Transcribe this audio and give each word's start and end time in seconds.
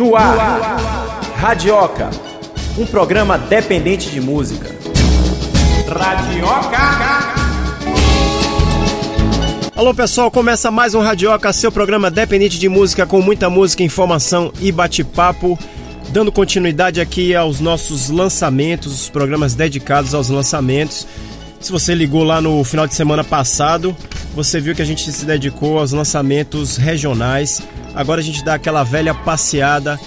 No 0.00 0.16
ar, 0.16 1.20
Radioca, 1.36 2.08
um 2.78 2.86
programa 2.86 3.36
dependente 3.36 4.08
de 4.08 4.18
música. 4.18 4.74
Radioca! 5.86 7.34
Alô 9.76 9.92
pessoal, 9.92 10.30
começa 10.30 10.70
mais 10.70 10.94
um 10.94 11.00
Radioca, 11.00 11.52
seu 11.52 11.70
programa 11.70 12.10
dependente 12.10 12.58
de 12.58 12.66
música 12.66 13.04
com 13.04 13.20
muita 13.20 13.50
música, 13.50 13.82
informação 13.82 14.50
e 14.58 14.72
bate-papo, 14.72 15.58
dando 16.08 16.32
continuidade 16.32 16.98
aqui 16.98 17.36
aos 17.36 17.60
nossos 17.60 18.08
lançamentos, 18.08 19.02
os 19.02 19.10
programas 19.10 19.54
dedicados 19.54 20.14
aos 20.14 20.30
lançamentos. 20.30 21.06
Se 21.60 21.70
você 21.70 21.94
ligou 21.94 22.24
lá 22.24 22.40
no 22.40 22.64
final 22.64 22.86
de 22.86 22.94
semana 22.94 23.22
passado, 23.22 23.94
você 24.34 24.58
viu 24.58 24.74
que 24.74 24.80
a 24.80 24.84
gente 24.84 25.12
se 25.12 25.26
dedicou 25.26 25.78
aos 25.78 25.92
lançamentos 25.92 26.78
regionais. 26.78 27.60
Agora 27.94 28.20
a 28.20 28.24
gente 28.24 28.42
dá 28.42 28.54
aquela 28.54 28.82
velha 28.82 29.14
passeada 29.14 30.00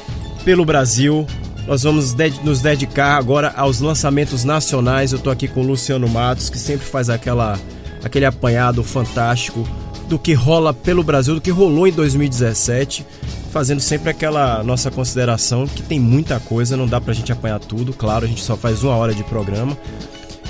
pelo 0.44 0.66
Brasil. 0.66 1.28
Nós 1.68 1.84
vamos 1.84 2.16
nos 2.44 2.60
dedicar 2.60 3.16
agora 3.18 3.54
aos 3.56 3.80
lançamentos 3.80 4.44
nacionais. 4.44 5.12
Eu 5.12 5.20
estou 5.20 5.32
aqui 5.32 5.48
com 5.48 5.62
o 5.62 5.68
Luciano 5.68 6.10
Matos, 6.10 6.50
que 6.50 6.58
sempre 6.58 6.88
faz 6.88 7.10
aquela 7.10 7.58
aquele 8.04 8.26
apanhado 8.26 8.84
fantástico 8.84 9.66
do 10.10 10.20
que 10.20 10.34
rola 10.34 10.74
pelo 10.74 11.04
Brasil, 11.04 11.36
do 11.36 11.42
que 11.42 11.52
rolou 11.52 11.88
em 11.88 11.92
2017, 11.92 13.06
fazendo 13.52 13.80
sempre 13.80 14.10
aquela 14.10 14.62
nossa 14.64 14.92
consideração 14.92 15.66
que 15.66 15.82
tem 15.82 16.00
muita 16.00 16.40
coisa, 16.40 16.76
não 16.76 16.86
dá 16.86 17.00
pra 17.00 17.14
gente 17.14 17.32
apanhar 17.32 17.60
tudo, 17.60 17.94
claro, 17.94 18.26
a 18.26 18.28
gente 18.28 18.44
só 18.44 18.58
faz 18.58 18.84
uma 18.84 18.96
hora 18.96 19.14
de 19.14 19.24
programa, 19.24 19.78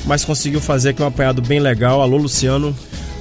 mas 0.06 0.26
conseguiu 0.26 0.62
fazer 0.62 0.90
aqui 0.90 1.02
um 1.02 1.08
apanhado 1.08 1.42
bem 1.42 1.60
legal. 1.60 2.02
Alô, 2.02 2.18
Luciano. 2.18 2.76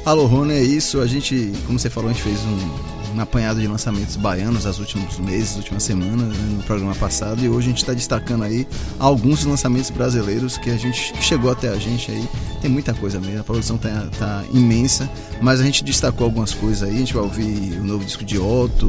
Alô, 0.04 0.26
Rony, 0.26 0.54
é 0.54 0.62
isso. 0.62 1.00
A 1.00 1.06
gente, 1.06 1.52
como 1.66 1.78
você 1.78 1.88
falou, 1.88 2.10
a 2.10 2.12
gente 2.12 2.22
fez 2.22 2.40
um, 2.40 3.01
um 3.14 3.20
apanhado 3.20 3.60
de 3.60 3.66
lançamentos 3.66 4.16
baianos 4.16 4.64
nos 4.64 4.78
últimos 4.78 5.18
meses, 5.18 5.56
últimas 5.56 5.82
semanas, 5.82 6.28
né, 6.28 6.56
no 6.56 6.62
programa 6.62 6.94
passado, 6.94 7.44
e 7.44 7.48
hoje 7.48 7.66
a 7.66 7.70
gente 7.70 7.82
está 7.82 7.92
destacando 7.92 8.44
aí 8.44 8.66
alguns 8.98 9.44
lançamentos 9.44 9.90
brasileiros 9.90 10.56
que 10.56 10.70
a 10.70 10.76
gente 10.76 11.12
que 11.12 11.22
chegou 11.22 11.50
até 11.50 11.68
a 11.68 11.76
gente 11.76 12.10
aí. 12.10 12.28
Tem 12.60 12.70
muita 12.70 12.94
coisa 12.94 13.20
mesmo, 13.20 13.40
a 13.40 13.44
produção 13.44 13.76
tá, 13.76 14.08
tá 14.18 14.44
imensa, 14.52 15.10
mas 15.40 15.60
a 15.60 15.64
gente 15.64 15.82
destacou 15.82 16.24
algumas 16.24 16.54
coisas 16.54 16.82
aí. 16.82 16.94
A 16.94 16.98
gente 16.98 17.14
vai 17.14 17.22
ouvir 17.22 17.78
o 17.80 17.84
novo 17.84 18.04
disco 18.04 18.24
de 18.24 18.38
Otto. 18.38 18.88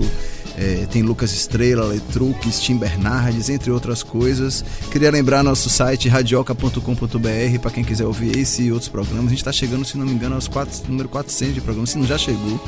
É, 0.55 0.85
tem 0.91 1.01
Lucas 1.01 1.33
Estrela, 1.33 1.85
Letrux, 1.85 2.59
Tim 2.61 2.77
Bernardes, 2.77 3.49
entre 3.49 3.71
outras 3.71 4.03
coisas. 4.03 4.63
Queria 4.91 5.09
lembrar 5.09 5.43
nosso 5.43 5.69
site 5.69 6.07
radioca.com.br 6.07 7.59
para 7.59 7.71
quem 7.71 7.83
quiser 7.83 8.05
ouvir 8.05 8.37
esse 8.37 8.63
e 8.63 8.71
outros 8.71 8.87
programas. 8.87 9.25
A 9.25 9.29
gente 9.29 9.39
está 9.39 9.51
chegando, 9.51 9.83
se 9.83 9.97
não 9.97 10.05
me 10.05 10.11
engano, 10.11 10.35
aos 10.35 10.47
quatro, 10.47 10.79
número 10.87 11.09
400 11.09 11.55
de 11.55 11.61
programas, 11.61 11.89
se 11.89 11.97
não 11.97 12.05
já 12.05 12.17
chegou. 12.17 12.61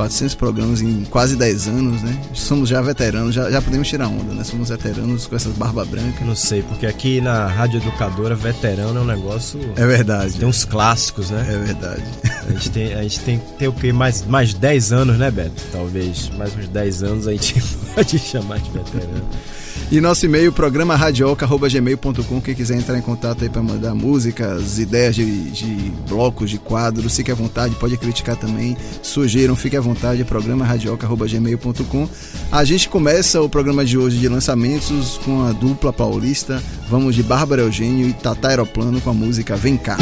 400 0.00 0.34
programas 0.34 0.80
em 0.80 1.04
quase 1.04 1.36
10 1.36 1.68
anos, 1.68 2.02
né? 2.02 2.18
Somos 2.32 2.70
já 2.70 2.80
veteranos, 2.80 3.34
já, 3.34 3.50
já 3.50 3.60
podemos 3.60 3.86
tirar 3.86 4.08
onda, 4.08 4.32
né? 4.32 4.42
Somos 4.44 4.70
veteranos 4.70 5.26
com 5.26 5.36
essas 5.36 5.52
barba 5.52 5.84
branca. 5.84 6.24
Não 6.24 6.34
sei, 6.34 6.62
porque 6.62 6.86
aqui 6.86 7.20
na 7.20 7.46
Rádio 7.46 7.80
Educadora, 7.82 8.34
veterano 8.34 8.98
é 8.98 9.02
um 9.02 9.04
negócio. 9.04 9.60
É 9.76 9.86
verdade. 9.86 10.38
Tem 10.38 10.48
uns 10.48 10.64
clássicos, 10.64 11.28
né? 11.28 11.46
É 11.46 11.58
verdade. 11.58 12.02
A 12.48 12.52
gente 12.52 12.70
tem, 12.70 12.94
a 12.94 13.02
gente 13.02 13.20
tem 13.20 13.38
que 13.38 13.52
ter 13.58 13.68
o 13.68 13.74
quê? 13.74 13.92
Mais, 13.92 14.24
mais 14.24 14.54
10 14.54 14.92
anos, 14.92 15.18
né, 15.18 15.30
Beto? 15.30 15.62
Talvez. 15.70 16.30
Mais 16.38 16.56
uns 16.56 16.68
10 16.68 17.02
anos 17.02 17.28
a 17.28 17.32
gente 17.32 17.62
pode 17.94 18.18
chamar 18.18 18.58
de 18.58 18.70
veterano. 18.70 19.28
E 19.90 20.00
nosso 20.00 20.24
e-mail, 20.24 20.52
programa 20.52 20.94
radioca.gmail.com. 20.94 22.40
Quem 22.40 22.54
quiser 22.54 22.76
entrar 22.76 22.96
em 22.96 23.02
contato 23.02 23.42
aí 23.42 23.50
para 23.50 23.62
mandar 23.62 23.94
músicas, 23.94 24.78
ideias 24.78 25.14
de, 25.14 25.50
de, 25.50 25.92
blocos, 26.08 26.48
de 26.48 26.58
quadros, 26.58 27.16
fique 27.16 27.30
à 27.30 27.34
vontade, 27.34 27.74
pode 27.74 27.96
criticar 27.96 28.36
também. 28.36 28.76
Sugiram, 29.02 29.56
fique 29.56 29.76
à 29.76 29.80
vontade, 29.80 30.22
programa 30.24 30.64
radioca.gmail.com. 30.64 32.08
A 32.52 32.64
gente 32.64 32.88
começa 32.88 33.42
o 33.42 33.48
programa 33.48 33.84
de 33.84 33.98
hoje 33.98 34.18
de 34.18 34.28
lançamentos 34.28 35.18
com 35.24 35.44
a 35.44 35.52
dupla 35.52 35.92
paulista. 35.92 36.62
Vamos 36.88 37.14
de 37.14 37.22
Bárbara 37.22 37.62
Eugênio 37.62 38.08
e 38.08 38.12
Tata 38.12 38.48
Aeroplano 38.48 39.00
com 39.00 39.10
a 39.10 39.14
música 39.14 39.56
Vem 39.56 39.76
Cá. 39.76 39.96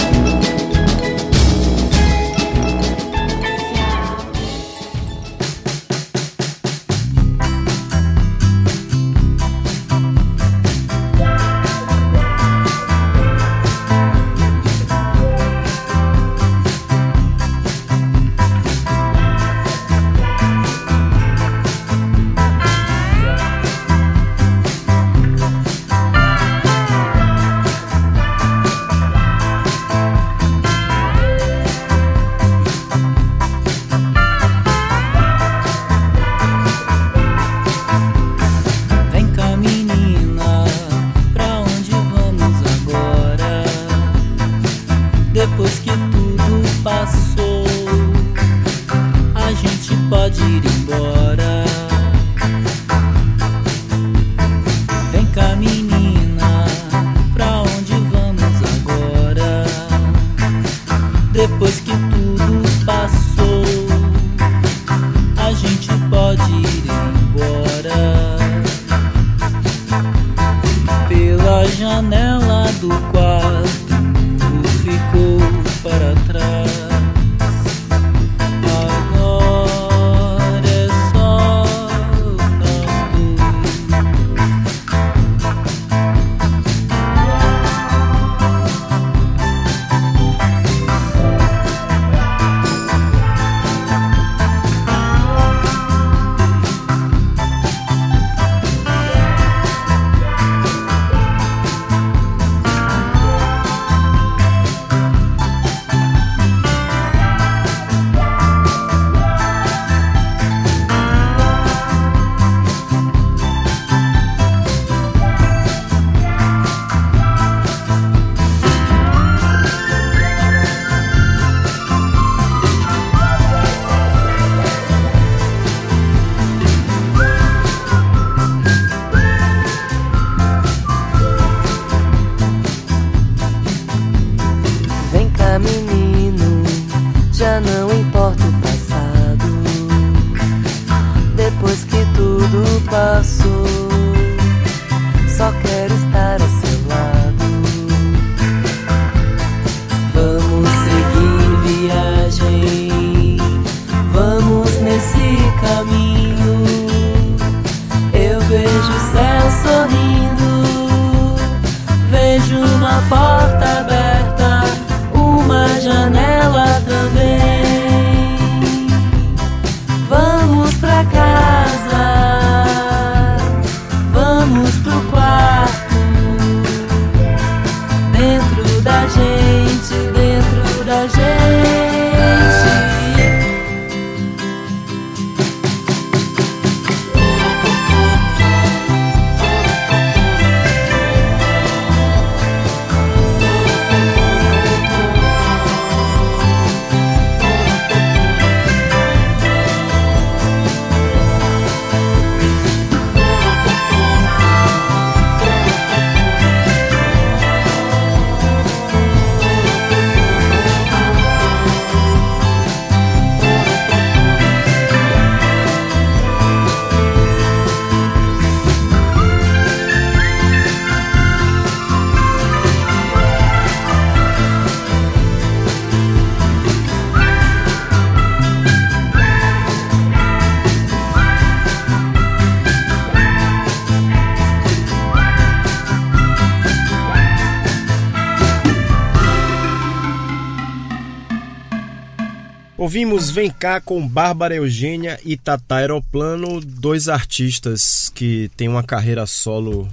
Ouvimos 242.88 243.28
Vem 243.28 243.50
Cá 243.50 243.82
com 243.82 244.08
Bárbara 244.08 244.54
Eugênia 244.54 245.20
e 245.22 245.36
Tata 245.36 245.74
Aeroplano, 245.74 246.58
dois 246.58 247.06
artistas 247.06 248.10
que 248.14 248.50
têm 248.56 248.66
uma 248.66 248.82
carreira 248.82 249.26
solo 249.26 249.86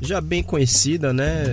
já 0.00 0.20
bem 0.20 0.42
conhecida, 0.42 1.12
né? 1.12 1.44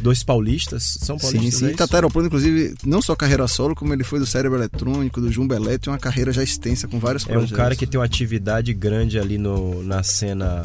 Dois 0.00 0.22
paulistas, 0.22 0.98
são 1.00 1.16
paulistas. 1.18 1.54
Sim, 1.54 1.66
sim. 1.66 1.72
É 1.72 1.76
Tata 1.76 1.96
Aeroplano, 1.96 2.26
inclusive, 2.26 2.74
não 2.84 3.00
só 3.00 3.14
carreira 3.14 3.46
solo, 3.46 3.74
como 3.74 3.92
ele 3.92 4.04
foi 4.04 4.18
do 4.18 4.26
Cérebro 4.26 4.58
Eletrônico, 4.58 5.20
do 5.20 5.30
Jumbo 5.30 5.54
Elétrico, 5.54 5.90
uma 5.90 5.98
carreira 5.98 6.32
já 6.32 6.42
extensa 6.42 6.88
com 6.88 6.98
vários 6.98 7.24
projetos. 7.24 7.50
É 7.50 7.54
um 7.54 7.56
cara 7.56 7.76
que 7.76 7.86
tem 7.86 7.98
uma 7.98 8.06
atividade 8.06 8.72
grande 8.72 9.18
ali 9.18 9.38
no, 9.38 9.82
na 9.82 10.02
cena 10.02 10.62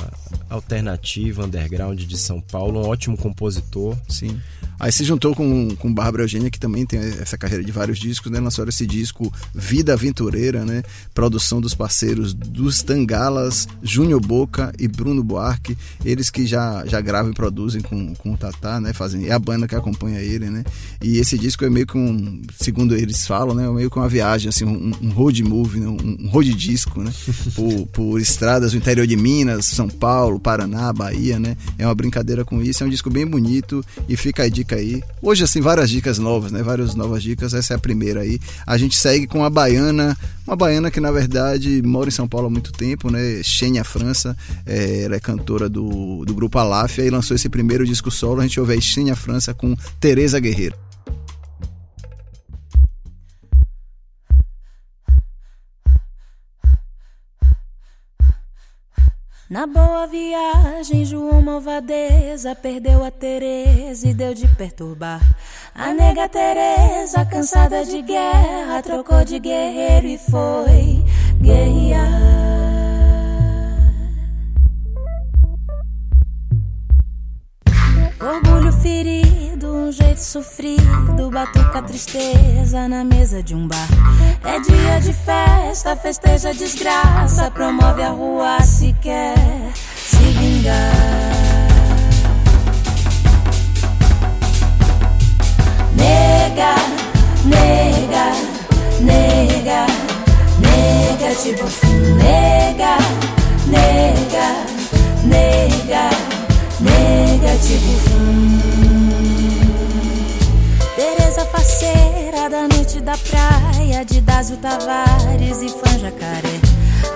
alternativa, 0.50 1.46
underground 1.46 2.00
de 2.00 2.18
São 2.18 2.42
Paulo, 2.42 2.82
um 2.82 2.88
ótimo 2.88 3.18
compositor. 3.18 3.98
Sim. 4.08 4.40
Aí 4.80 4.92
se 4.92 5.04
juntou 5.04 5.34
com, 5.36 5.76
com 5.76 5.94
Bárbara 5.94 6.24
Eugênia, 6.24 6.50
que 6.50 6.60
também 6.60 6.86
tem 6.86 7.00
essa 7.00 7.38
carreira 7.38 7.64
de 7.64 7.72
vários 7.72 8.00
discos, 8.00 8.32
né? 8.32 8.40
Lançou 8.40 8.68
esse 8.68 8.86
disco 8.86 9.32
Vida 9.54 9.94
Aventureira, 9.94 10.66
né? 10.66 10.84
Produção 11.14 11.62
dos 11.62 11.74
parceiros 11.74 12.34
dos 12.34 12.82
Tangalas, 12.82 13.68
Júnior 13.82 14.20
Boca 14.20 14.74
e 14.78 14.88
Bruno 14.88 15.24
Buarque. 15.24 15.78
Eles 16.04 16.30
que 16.30 16.46
já, 16.46 16.86
já 16.86 17.00
gravam 17.04 17.32
e 17.32 17.36
produzem 17.36 17.82
com, 17.82 18.14
com 18.16 18.34
o 18.34 18.38
Tatá, 18.38 18.80
né? 18.80 18.94
Fazem, 18.94 19.28
é 19.28 19.32
a 19.32 19.40
banda 19.40 19.68
que 19.68 19.76
acompanha 19.76 20.20
ele, 20.20 20.50
né? 20.50 20.64
E 21.02 21.18
esse 21.18 21.38
disco 21.38 21.66
é 21.66 21.70
meio 21.70 21.86
que 21.86 21.98
um, 21.98 22.42
segundo 22.60 22.96
eles 22.96 23.28
falam, 23.28 23.54
né? 23.54 23.70
Meio 23.70 23.90
que 23.90 23.98
uma 23.98 24.10
viagem, 24.10 24.50
assim, 24.50 24.66
um, 24.66 24.92
um 25.02 25.10
road 25.10 25.44
movie, 25.44 25.80
né? 25.80 25.88
um, 25.88 26.30
road 26.30 26.54
disco, 26.54 27.02
né? 27.02 27.12
por, 27.56 27.88
por 27.88 28.22
estradas 28.22 28.72
do 28.72 28.78
interior 28.78 29.06
de 29.06 29.16
Minas, 29.16 29.66
São 29.66 29.88
Paulo, 29.88 30.40
Paraná, 30.40 30.92
Bahia, 30.92 31.40
né? 31.40 31.58
É 31.78 31.86
uma 31.86 31.96
brincadeira 31.96 32.44
com 32.46 32.62
isso. 32.62 32.84
É 32.84 32.88
um 32.88 32.90
disco 32.90 33.10
bem 33.10 33.26
bonito 33.26 33.84
e 34.08 34.16
fica 34.16 34.44
a 34.44 34.50
dica 34.50 34.76
aí. 34.76 35.04
Hoje, 35.22 35.44
assim, 35.44 35.62
várias 35.62 35.90
dicas 35.90 36.18
novas, 36.18 36.52
né? 36.52 36.64
Várias 36.64 36.96
novas 36.96 37.22
dicas. 37.22 37.54
Essa 37.54 37.74
é 37.74 37.76
a 37.76 37.80
primeira 37.80 38.22
aí. 38.22 38.40
A 38.66 38.78
gente 38.78 38.96
segue 38.96 39.28
com 39.28 39.44
a 39.44 39.50
baiana, 39.50 40.18
uma 40.46 40.56
baiana 40.56 40.90
que 40.90 41.00
na 41.00 41.12
verdade 41.12 41.82
mora 41.84 42.10
em 42.10 42.12
São 42.12 42.28
Paulo 42.28 42.48
há 42.48 42.50
muito 42.50 42.72
tempo, 42.72 43.10
né? 43.10 43.42
Xenia 43.44 43.84
França, 43.84 44.36
é, 44.66 45.04
ela 45.04 45.16
é 45.16 45.20
cantora 45.20 45.70
do, 45.70 46.26
do 46.26 46.34
grupo 46.34 46.58
E 47.02 47.10
lançou 47.10 47.36
esse 47.36 47.50
primeiro 47.50 47.86
disco 47.86 48.12
solo. 48.12 48.42
A 48.42 48.44
gente 48.44 48.60
ouve 48.60 48.74
a 48.78 48.82
Xenia 48.82 49.16
França 49.16 49.54
com 49.54 49.76
Tereza 50.00 50.40
Guerreiro. 50.40 50.78
Na 59.54 59.68
boa 59.68 60.08
viagem, 60.08 61.06
João 61.06 61.40
Malvadeza 61.40 62.56
perdeu 62.56 63.04
a 63.04 63.12
Tereza 63.12 64.08
e 64.08 64.14
deu 64.14 64.34
de 64.34 64.48
perturbar. 64.48 65.22
A 65.76 65.94
nega 65.94 66.28
Tereza, 66.28 67.24
cansada 67.24 67.86
de 67.86 68.02
guerra, 68.02 68.82
trocou 68.82 69.24
de 69.24 69.38
guerreiro 69.38 70.08
e 70.08 70.18
foi 70.18 71.04
guerrear. 71.40 72.33
Um 79.84 79.92
jeito 79.92 80.22
sofrido, 80.22 81.30
batuca 81.30 81.82
tristeza 81.82 82.88
na 82.88 83.04
mesa 83.04 83.44
de 83.44 83.54
um 83.54 83.68
bar. 83.68 83.88
É 84.46 84.58
dia 84.62 85.00
de 85.02 85.12
festa, 85.12 85.96
festeja 85.98 86.52
a 86.52 86.54
desgraça, 86.54 87.52
promove 87.52 88.02
a 88.02 88.10
rua 88.10 88.62
se 88.62 88.94
quer 89.02 89.36
se 89.98 90.24
vingar. 90.24 90.94
Nega, 95.98 96.76
nega, 97.44 98.32
nega, 99.02 99.86
nega, 100.60 101.36
tipo 101.36 101.66
nega, 102.16 102.98
nega, 103.68 104.66
nega, 105.26 106.10
nega, 106.80 107.58
tipo 107.58 108.83
Tereza 111.44 111.46
faceira 111.46 112.50
da 112.50 112.68
noite 112.68 113.02
da 113.02 113.18
praia 113.18 114.06
de 114.06 114.22
Dásio 114.22 114.58
Tavares 114.58 115.62
e 115.62 115.70
Fã 115.70 116.00
Jacaré. 116.00 116.60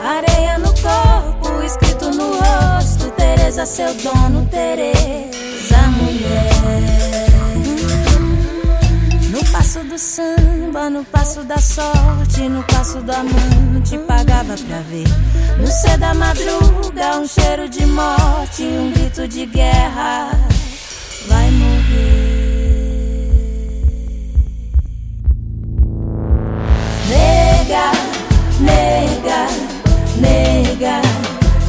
Areia 0.03 0.57
no 0.57 0.73
corpo, 0.81 1.63
escrito 1.63 2.11
no 2.11 2.33
rosto. 2.33 3.09
Tereza, 3.11 3.65
seu 3.65 3.93
dono, 3.95 4.45
Tereza, 4.47 5.77
mulher. 5.97 7.29
No 9.29 9.43
passo 9.51 9.79
do 9.85 9.97
samba, 9.97 10.89
no 10.89 11.05
passo 11.05 11.43
da 11.43 11.57
sorte, 11.57 12.49
no 12.49 12.63
passo 12.63 12.99
do 13.01 13.11
amante, 13.11 13.97
pagava 13.99 14.55
pra 14.55 14.79
ver. 14.89 15.07
No 15.57 15.67
céu 15.67 15.97
da 15.97 16.13
madruga, 16.13 17.17
um 17.19 17.27
cheiro 17.27 17.69
de 17.69 17.85
morte, 17.85 18.63
um 18.63 18.91
grito 18.91 19.27
de 19.27 19.45
guerra. 19.45 20.31
Vai 21.27 21.49
morrer. 21.51 21.76
Nega, 28.67 29.47
nega, 30.21 31.01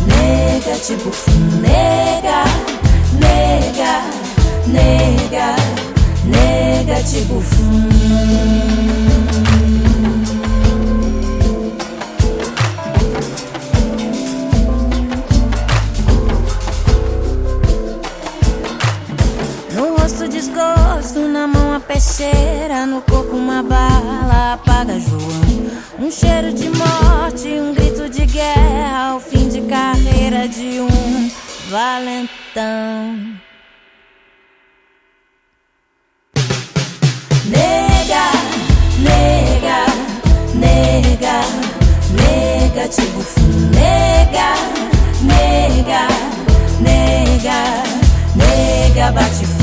nega, 0.07 0.75
tipo 0.87 1.11
nega, 1.61 2.45
nega, 3.21 3.93
nega, 4.67 5.57
nega, 6.25 7.02
tipo 7.02 7.43
No 7.69 8.88
Um 26.09 26.11
cheiro 26.11 26.55
de 26.55 26.71
morte, 26.71 27.49
um 27.49 27.75
grito 27.75 28.09
de 28.09 28.25
guerra, 28.25 29.17
o 29.17 29.21
fim 29.21 29.47
de 29.47 29.61
carreira 29.61 30.49
de 30.49 30.81
um 30.81 31.31
valentão. 31.69 33.35
Nega, 37.45 38.25
nega, 39.00 39.85
nega, 40.55 41.41
nega, 42.17 42.88
tipo 42.88 43.23
nega, 43.75 44.55
nega, 45.21 46.09
nega, 46.81 47.83
nega, 48.35 49.12
bate 49.12 49.58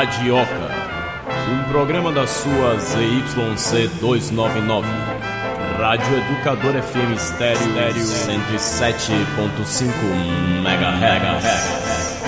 Radioca, 0.00 0.70
um 1.52 1.60
programa 1.70 2.10
da 2.10 2.26
sua 2.26 2.78
ZYC 2.78 3.90
299. 4.00 4.88
Rádio 5.78 6.16
Educador 6.16 6.82
FM 6.82 7.12
Estéreo, 7.12 7.58
107.5 7.58 9.92
MHz. 10.64 12.19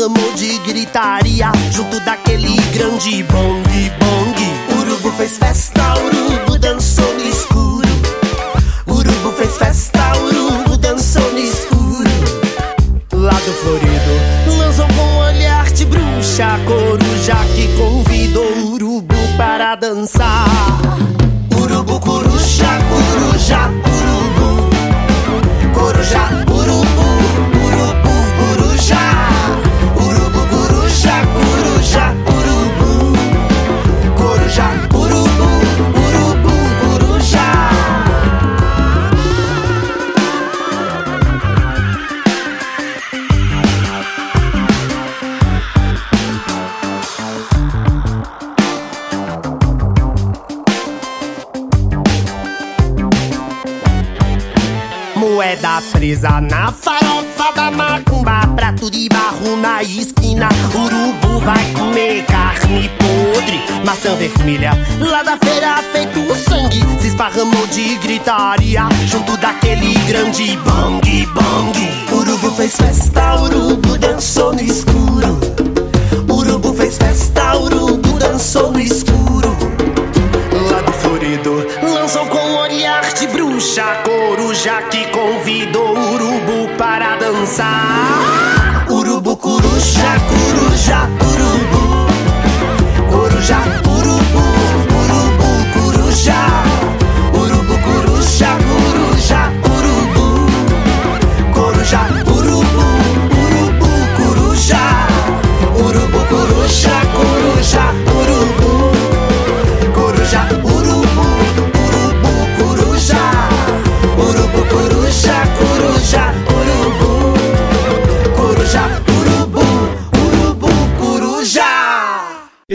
Se 0.00 0.06
esparramou 0.06 0.32
de 0.32 0.58
gritaria, 0.60 1.52
junto 1.70 2.00
daquele 2.00 2.59
fez 72.70 72.76
festa, 72.76 73.34
urubu 73.36 73.98
dançou 73.98 74.52
no 74.52 74.60
escuro. 74.60 75.40
Urubu 76.28 76.72
fez 76.74 76.96
festa, 76.96 77.56
urubu 77.56 78.12
dançou 78.18 78.70
no 78.70 78.80
escuro. 78.80 79.56
Lá 80.70 80.80
do 80.82 80.92
Florido 80.92 81.66
lançou 81.82 82.26
com 82.26 82.56
olhar 82.56 83.02
de 83.14 83.26
bruxa 83.28 83.84
Coruja 84.04 84.82
que 84.82 85.04
convidou 85.08 85.96
o 85.96 86.14
urubu 86.14 86.76
para 86.76 87.16
dançar 87.16 87.89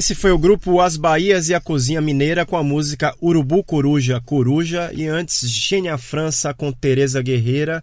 Esse 0.05 0.13
foi 0.13 0.31
o 0.31 0.37
grupo 0.37 0.79
As 0.81 0.97
Bahias 0.97 1.49
e 1.49 1.55
a 1.55 1.59
Cozinha 1.59 1.99
Mineira 1.99 2.45
com 2.45 2.55
a 2.55 2.63
música 2.63 3.15
Urubu 3.19 3.63
Coruja 3.63 4.21
Coruja 4.23 4.91
e 4.93 5.07
antes 5.07 5.49
Xenia 5.49 5.97
França 5.97 6.53
com 6.53 6.71
Teresa 6.71 7.23
Guerreira. 7.23 7.81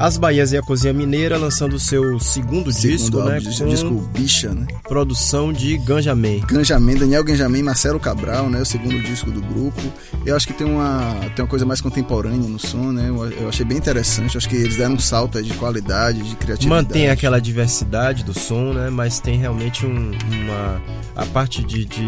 As 0.00 0.16
Bahias 0.16 0.50
e 0.52 0.56
a 0.56 0.62
Cozinha 0.62 0.94
Mineira 0.94 1.36
lançando 1.36 1.74
o 1.74 1.78
seu 1.78 2.18
segundo, 2.18 2.72
disco, 2.72 3.18
álbum, 3.18 3.28
né? 3.32 3.38
disco, 3.38 3.66
disco 3.68 3.94
Bicha, 4.14 4.48
né? 4.54 4.66
produção 4.88 5.52
de 5.52 5.76
Ganjamin. 5.76 6.40
Ganjamin, 6.48 6.94
Daniel 6.96 7.22
Ganjamin 7.22 7.58
e 7.58 7.62
Marcelo 7.62 8.00
Cabral, 8.00 8.48
né? 8.48 8.62
O 8.62 8.64
segundo 8.64 8.98
disco 9.02 9.30
do 9.30 9.42
grupo. 9.42 9.78
Eu 10.24 10.34
acho 10.34 10.46
que 10.46 10.54
tem 10.54 10.66
uma, 10.66 11.14
tem 11.36 11.44
uma 11.44 11.48
coisa 11.50 11.66
mais 11.66 11.82
contemporânea 11.82 12.38
no 12.48 12.58
som, 12.58 12.90
né? 12.92 13.10
Eu, 13.10 13.30
eu 13.30 13.48
achei 13.50 13.62
bem 13.66 13.76
interessante. 13.76 14.36
Eu 14.36 14.38
acho 14.38 14.48
que 14.48 14.56
eles 14.56 14.78
deram 14.78 14.94
um 14.94 14.98
salto 14.98 15.42
de 15.42 15.52
qualidade, 15.52 16.22
de 16.22 16.34
criatividade. 16.34 16.66
Mantém 16.86 17.10
aquela 17.10 17.38
diversidade 17.38 18.24
do 18.24 18.32
som, 18.32 18.72
né? 18.72 18.88
Mas 18.88 19.20
tem 19.20 19.38
realmente 19.38 19.84
um- 19.84 20.12
uma 20.12 20.80
a 21.14 21.26
parte 21.26 21.62
de, 21.62 21.84
de 21.84 22.02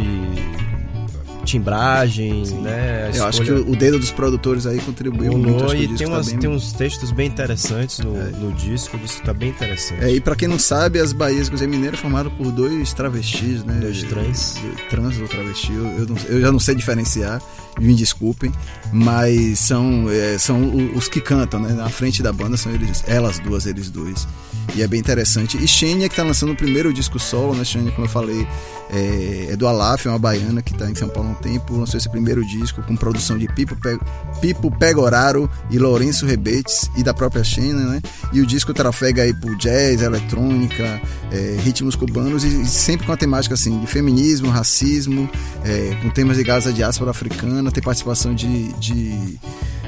timbragem, 1.44 2.44
né? 2.62 3.10
A 3.12 3.16
Eu 3.16 3.24
acho 3.26 3.42
que 3.42 3.50
escolha- 3.50 3.70
o, 3.70 3.76
dedo 3.76 3.98
dos 3.98 4.10
produtores 4.10 4.66
aí 4.66 4.78
contribuiu 4.80 5.36
muito. 5.36 5.74
e 5.74 5.88
tem, 5.88 6.06
tá 6.06 6.12
umas, 6.14 6.28
bem- 6.28 6.38
tem 6.38 6.50
uns 6.50 6.72
textos 6.72 7.10
bem 7.10 7.26
interessantes 7.28 7.98
no, 8.00 8.12
no 8.14 8.52
disco, 8.52 8.96
o 8.96 9.00
disco 9.00 9.22
tá 9.24 9.32
bem 9.32 9.50
interessante. 9.50 10.02
É, 10.04 10.10
e 10.12 10.20
pra 10.20 10.34
quem 10.36 10.48
não 10.48 10.58
sabe, 10.58 10.98
as 11.00 11.12
Bahias 11.12 11.48
Cozinha 11.48 11.68
Mineira 11.68 11.96
formaram 11.96 12.30
por 12.30 12.50
dois 12.50 12.92
travestis, 12.92 13.64
né? 13.64 13.74
Dois 13.80 14.02
trans. 14.04 14.56
Trans 14.90 15.18
ou 15.20 15.28
travesti, 15.28 15.72
eu, 15.72 15.84
eu 15.86 16.06
não- 16.06 16.16
eu 16.28 16.40
já 16.40 16.52
não 16.52 16.58
sei 16.58 16.74
diferenciar, 16.74 17.40
me 17.80 17.94
desculpem, 17.94 18.52
mas 18.92 19.58
são, 19.60 20.08
é, 20.10 20.36
são 20.38 20.70
os 20.94 21.08
que 21.08 21.20
cantam, 21.20 21.60
né? 21.60 21.72
Na 21.72 21.88
frente 21.88 22.22
da 22.22 22.32
banda 22.32 22.56
são 22.56 22.72
eles, 22.72 23.02
elas 23.06 23.38
duas, 23.38 23.66
eles 23.66 23.90
dois. 23.90 24.26
E 24.74 24.82
é 24.82 24.86
bem 24.86 24.98
interessante. 25.00 25.62
E 25.62 25.68
Xenia, 25.68 26.08
que 26.08 26.16
tá 26.16 26.22
lançando 26.22 26.52
o 26.52 26.56
primeiro 26.56 26.92
disco 26.92 27.18
solo, 27.18 27.54
né? 27.54 27.64
Xenia, 27.64 27.92
como 27.92 28.06
eu 28.06 28.10
falei, 28.10 28.46
é, 28.90 29.48
é 29.50 29.56
do 29.56 29.66
Alaf, 29.66 30.06
é 30.06 30.10
uma 30.10 30.18
baiana 30.18 30.62
que 30.62 30.72
tá 30.72 30.88
em 30.90 30.94
São 30.94 31.08
Paulo 31.08 31.28
há 31.28 31.32
um 31.32 31.34
tempo, 31.34 31.76
lançou 31.76 31.98
esse 31.98 32.08
primeiro 32.08 32.44
disco 32.44 32.82
com 32.82 32.96
produção 32.96 33.36
de 33.36 33.46
Pipo, 33.48 33.76
Pe- 33.76 33.98
Pipo 34.40 34.70
Pegoraro 34.70 35.48
e 35.70 35.78
Lourenço 35.78 36.24
Rebetes 36.24 36.90
e 36.96 37.02
da 37.02 37.12
própria 37.12 37.44
Xenia, 37.44 37.74
né? 37.74 38.00
E 38.32 38.40
o 38.40 38.46
disco 38.46 38.72
trafega 38.72 39.22
aí 39.24 39.34
por 39.34 39.54
jazz, 39.56 40.00
eletrônica, 40.00 41.00
é, 41.30 41.58
ritmos 41.62 41.94
cubanos 41.94 42.42
e, 42.42 42.62
e 42.62 42.66
sempre 42.66 43.06
com 43.06 43.12
a 43.12 43.16
temática 43.16 43.54
assim 43.54 43.78
de 43.78 43.86
feminismo, 43.86 44.48
racismo, 44.48 45.28
é, 45.64 45.94
com 46.02 46.08
temas 46.08 46.38
ligados 46.38 46.66
à 46.66 46.70
diáspora 46.70 47.10
africana, 47.10 47.70
tem 47.70 47.82
participação 47.82 48.34
de, 48.34 48.72
de 48.74 49.38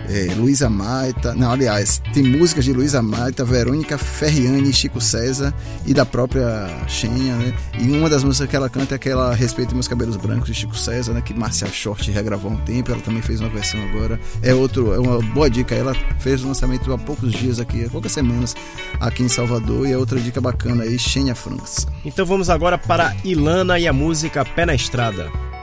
é, 0.08 0.34
Luísa 0.34 0.68
Maita, 0.68 1.34
não, 1.34 1.52
aliás, 1.52 2.00
tem 2.12 2.22
músicas 2.22 2.64
de 2.64 2.72
Luísa 2.72 3.02
Maita, 3.02 3.44
Verônica 3.44 3.96
Ferriani, 3.96 4.72
Chico 4.72 5.00
César 5.00 5.54
e 5.86 5.94
da 5.94 6.04
própria 6.04 6.68
Xenia, 6.88 7.34
né? 7.36 7.54
E 7.78 7.90
uma 7.90 8.08
das 8.08 8.22
músicas 8.22 8.48
que 8.48 8.56
ela 8.56 8.68
canta 8.68 8.94
é 8.94 8.96
aquela 8.96 9.34
Respeito 9.34 9.74
Meus 9.74 9.88
Cabelos 9.88 10.16
Brancos 10.16 10.48
de 10.48 10.54
Chico 10.54 10.76
César, 10.76 11.12
né? 11.12 11.22
Que 11.22 11.32
Marcia 11.32 11.68
Short 11.68 12.10
regravou 12.10 12.50
há 12.50 12.54
um 12.54 12.58
tempo, 12.58 12.92
ela 12.92 13.00
também 13.00 13.22
fez 13.22 13.40
uma 13.40 13.48
versão 13.48 13.80
agora. 13.88 14.20
É 14.42 14.54
outro, 14.54 14.92
é 14.92 14.98
uma 14.98 15.20
boa 15.20 15.48
dica, 15.48 15.74
ela 15.74 15.94
fez 16.18 16.44
o 16.44 16.48
lançamento 16.48 16.92
há 16.92 16.98
poucos 16.98 17.32
dias 17.32 17.58
aqui, 17.58 17.84
há 17.84 17.88
poucas 17.88 18.12
semanas 18.12 18.54
aqui 19.00 19.22
em 19.22 19.28
Salvador 19.28 19.86
e 19.86 19.92
é 19.92 19.98
outra 19.98 20.20
dica 20.20 20.40
bacana 20.40 20.84
aí, 20.84 20.98
Xenia 20.98 21.34
França. 21.34 21.86
Então 22.04 22.26
vamos 22.26 22.50
agora 22.50 22.76
para 22.76 23.16
Ilana 23.24 23.78
e 23.78 23.88
a 23.88 23.92
música 23.92 24.44
Pé 24.44 24.66
na 24.66 24.74
Estrada. 24.74 25.53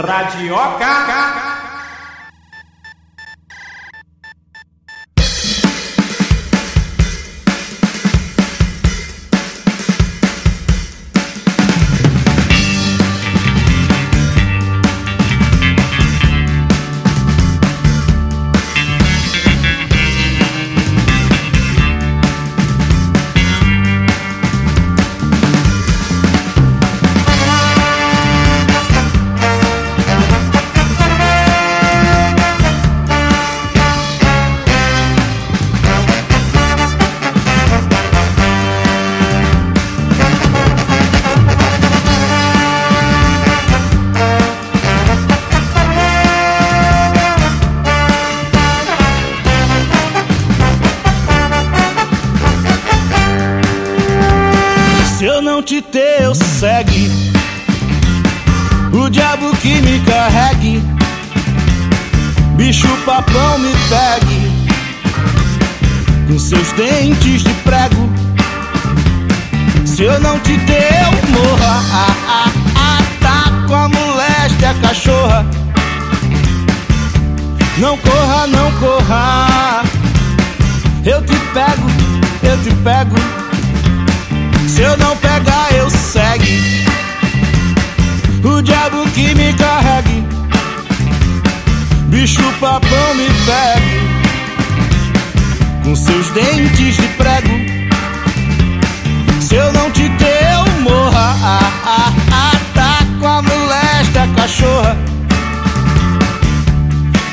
Radioca. 0.00 1.49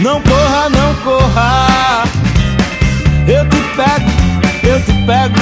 Não 0.08 0.22
corra, 0.22 0.70
não 0.70 0.96
corra. 1.04 2.04
Eu 3.28 3.44
te 3.50 3.58
pego, 3.76 4.10
eu 4.64 4.80
te 4.80 4.94
pego. 5.06 5.36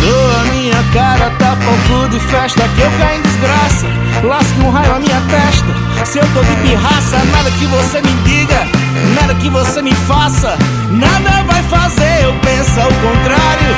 Dou 0.00 0.40
a 0.40 0.44
minha 0.52 0.82
cara, 0.92 1.30
tá 1.38 1.56
pouco 1.64 2.08
de 2.08 2.18
festa. 2.18 2.68
Que 2.74 2.80
eu 2.80 2.90
caio 2.98 3.20
em 3.20 3.22
desgraça, 3.22 3.86
lasque 4.24 4.60
um 4.60 4.70
raio 4.70 4.96
a 4.96 4.98
minha 4.98 5.22
testa. 5.30 6.04
Se 6.04 6.18
eu 6.18 6.26
tô 6.34 6.42
de 6.42 6.56
pirraça, 6.62 7.16
nada 7.30 7.48
que 7.52 7.66
você 7.66 8.02
me 8.02 8.12
diga, 8.24 8.66
nada 9.14 9.32
que 9.36 9.48
você 9.48 9.80
me 9.82 9.94
faça, 9.94 10.58
nada 10.90 11.44
vai 11.44 11.62
fazer 11.62 12.24
eu 12.24 12.34
penso 12.40 12.80
ao 12.80 12.90
contrário. 12.90 13.76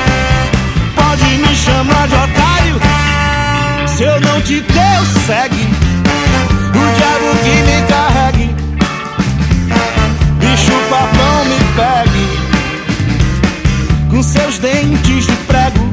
Pode 0.95 1.23
me 1.23 1.55
chamar 1.55 2.07
de 2.07 2.15
otário. 2.15 2.81
Se 3.95 4.01
eu 4.05 4.19
não 4.21 4.41
te 4.41 4.59
deu, 4.59 5.05
segue 5.27 5.78
que 7.43 7.55
me 7.67 7.81
carregue. 7.87 8.55
Bicho 10.39 10.75
papão 10.89 11.45
me 11.45 11.59
pegue 11.75 12.25
com 14.09 14.21
seus 14.23 14.57
dentes 14.59 15.25
de 15.25 15.35
prego. 15.47 15.87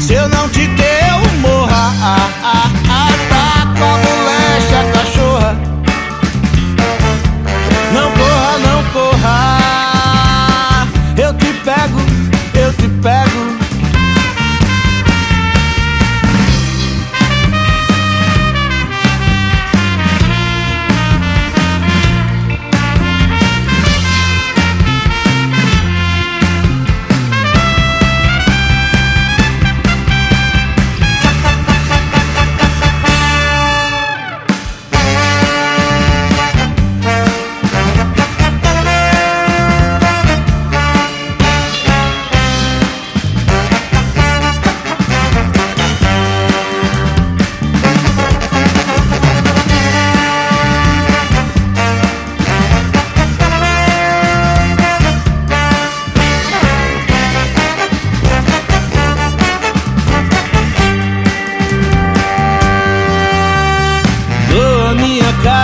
Se 0.00 0.14
eu 0.14 0.28
não 0.28 0.48
te 0.48 0.66
der, 0.68 1.08
eu 1.10 1.32
morra. 1.40 1.92
Ah, 2.00 2.30
ah, 2.42 2.44
ah, 2.44 2.70
ah 2.88 3.12
tá. 3.28 3.55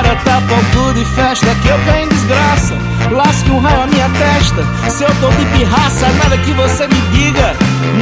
cara 0.02 0.16
tá 0.16 0.42
pouco 0.48 0.94
de 0.94 1.04
festa 1.04 1.46
Que 1.62 1.68
eu 1.68 1.78
ganho 1.78 2.04
em 2.04 2.08
desgraça. 2.08 2.76
Lasque 3.10 3.50
um 3.50 3.58
raio 3.58 3.82
a 3.82 3.86
minha 3.86 4.08
testa. 4.10 4.64
Se 4.90 5.04
eu 5.04 5.14
tô 5.20 5.28
de 5.30 5.44
pirraça 5.46 6.08
Nada 6.22 6.36
que 6.38 6.52
você 6.52 6.86
me 6.88 7.00
diga 7.12 7.54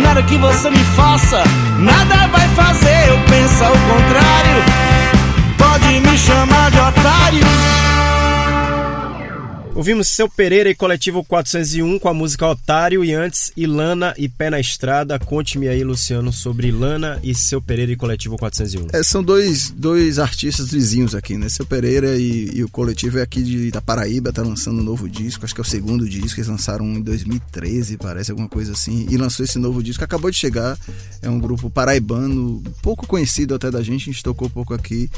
Nada 0.03 0.23
que 0.23 0.37
você 0.37 0.71
me 0.71 0.85
faça. 0.97 1.43
Nada 1.79 2.27
vai 2.29 2.49
fazer 2.49 3.09
eu 3.09 3.19
penso 3.29 3.65
ao 3.65 3.73
contrário. 3.73 4.63
Pode 5.57 6.01
me 6.01 6.19
chamar 6.19 6.71
de 6.71 6.79
otário. 6.79 8.10
Ouvimos 9.73 10.09
Seu 10.09 10.29
Pereira 10.29 10.69
e 10.69 10.75
Coletivo 10.75 11.23
401 11.23 11.99
com 12.01 12.09
a 12.09 12.15
música 12.15 12.47
Otário 12.47 13.05
e 13.05 13.15
antes 13.15 13.53
Ilana 13.57 14.13
e 14.19 14.29
Pé 14.29 14.51
na 14.51 14.59
Estrada. 14.59 15.17
Conte-me 15.19 15.69
aí, 15.69 15.85
Luciano, 15.85 16.33
sobre 16.33 16.69
Ilana 16.69 17.21
e 17.23 17.35
Seu 17.35 17.63
Pereira 17.63 17.93
e 17.93 17.97
Coletivo 17.97 18.37
401. 18.37 18.89
É, 18.93 19.03
são 19.05 19.23
dois, 19.23 19.71
dois 19.71 20.19
artistas 20.19 20.73
vizinhos 20.73 21.15
aqui, 21.15 21.39
né? 21.39 21.49
Seu 21.49 21.65
Pereira 21.65 22.17
e, 22.17 22.51
e 22.53 22.65
o 22.65 22.69
Coletivo 22.69 23.21
é 23.21 23.23
aqui 23.23 23.43
de, 23.43 23.71
da 23.71 23.81
Paraíba, 23.81 24.33
tá 24.33 24.43
lançando 24.43 24.81
um 24.81 24.85
novo 24.85 25.09
disco, 25.09 25.45
acho 25.45 25.55
que 25.55 25.61
é 25.61 25.63
o 25.63 25.67
segundo 25.67 26.09
disco, 26.09 26.41
eles 26.41 26.49
lançaram 26.49 26.85
em 26.85 27.01
2013, 27.01 27.97
parece, 27.97 28.33
alguma 28.33 28.49
coisa 28.49 28.73
assim. 28.73 29.07
E 29.09 29.17
lançou 29.17 29.45
esse 29.45 29.59
novo 29.59 29.83
disco, 29.85 30.03
acabou 30.03 30.33
de 30.33 30.37
chegar, 30.37 30.77
é 31.23 31.31
um 31.31 31.39
grupo 31.39 31.71
paraibano, 31.71 32.61
pouco 32.83 33.07
conhecido 33.07 33.55
até 33.55 33.71
da 33.71 33.83
gente, 33.83 34.11
a 34.11 34.13
gente 34.13 34.23
tocou 34.23 34.51
pouco 34.51 34.75
aqui. 34.75 35.09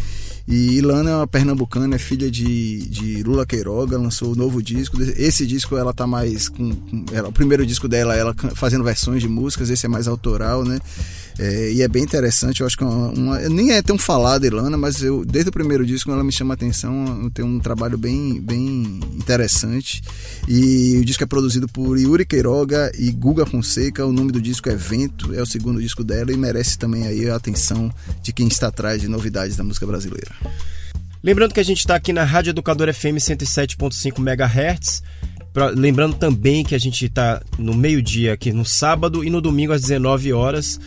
E 0.47 0.79
Ilana 0.79 1.11
é 1.11 1.17
uma 1.17 1.27
pernambucana, 1.27 1.95
é 1.95 1.99
filha 1.99 2.31
de, 2.31 2.89
de 2.89 3.23
Lula 3.23 3.47
Queiroga, 3.47 3.97
lançou 3.97 4.33
o 4.33 4.37
novo 4.37 4.63
disco. 4.63 5.01
Esse 5.01 5.47
disco 5.47 5.77
ela 5.77 5.93
tá 5.93 6.07
mais 6.07 6.49
com, 6.49 6.75
com 6.75 7.05
ela, 7.13 7.29
o 7.29 7.33
primeiro 7.33 7.65
disco 7.65 7.89
dela 7.89 8.17
ela 8.17 8.35
fazendo 8.55 8.85
versões 8.85 9.23
de 9.23 9.29
músicas, 9.29 9.71
esse 9.71 9.87
é 9.87 9.89
mais 9.89 10.09
autoral, 10.09 10.65
né? 10.65 10.81
É, 11.39 11.73
e 11.73 11.83
é 11.83 11.89
bem 11.89 12.03
interessante, 12.03 12.61
eu 12.61 12.67
acho 12.67 12.77
que 12.77 12.85
é 12.85 12.87
uma, 12.87 13.09
uma, 13.09 13.39
nem 13.49 13.73
é 13.73 13.81
tão 13.81 13.97
falada 13.97 14.47
Ilana, 14.47 14.77
mas 14.77 15.03
eu 15.03 15.25
desde 15.25 15.49
o 15.49 15.53
primeiro 15.53 15.85
disco 15.87 16.11
ela 16.11 16.23
me 16.23 16.33
chama 16.33 16.53
a 16.53 16.57
atenção, 16.57 17.31
tem 17.31 17.45
um 17.45 17.59
trabalho 17.59 17.97
bem, 17.97 18.41
bem 18.41 19.01
interessante. 19.15 20.03
E 20.47 20.99
o 21.01 21.05
disco 21.05 21.25
é 21.25 21.27
produzido 21.27 21.67
por 21.69 21.99
Yuri 21.99 22.27
Queiroga 22.27 22.93
e 22.99 23.11
Guga 23.11 23.47
Fonseca, 23.47 24.05
o 24.05 24.13
nome 24.13 24.31
do 24.31 24.41
disco 24.41 24.69
é 24.69 24.77
Vento, 24.77 25.35
é 25.35 25.41
o 25.41 25.47
segundo 25.47 25.81
disco 25.81 26.05
dela 26.05 26.33
e 26.33 26.37
merece 26.37 26.79
também 26.79 27.07
aí 27.07 27.29
a 27.29 27.37
atenção 27.37 27.93
de 28.23 28.33
quem 28.33 28.47
está 28.49 28.69
atrás 28.69 29.01
de 29.01 29.09
novidades 29.09 29.57
da 29.57 29.65
música 29.65 29.87
brasileira. 29.87 30.33
Lembrando 31.23 31.55
que 31.55 31.61
a 31.61 31.65
gente 31.65 31.79
está 31.79 31.95
aqui 31.95 32.13
na 32.13 32.25
Rádio 32.25 32.51
Educador 32.51 32.93
FM 32.93 33.17
107.5 33.19 34.19
MHz. 34.19 35.03
Lembrando 35.77 36.17
também 36.17 36.65
que 36.65 36.75
a 36.75 36.79
gente 36.79 37.05
está 37.05 37.41
no 37.59 37.75
meio-dia 37.75 38.33
aqui 38.33 38.53
no 38.53 38.65
sábado 38.65 39.23
e 39.23 39.31
no 39.31 39.41
domingo 39.41 39.73
às 39.73 39.83
19 39.83 40.33
horas. 40.33 40.81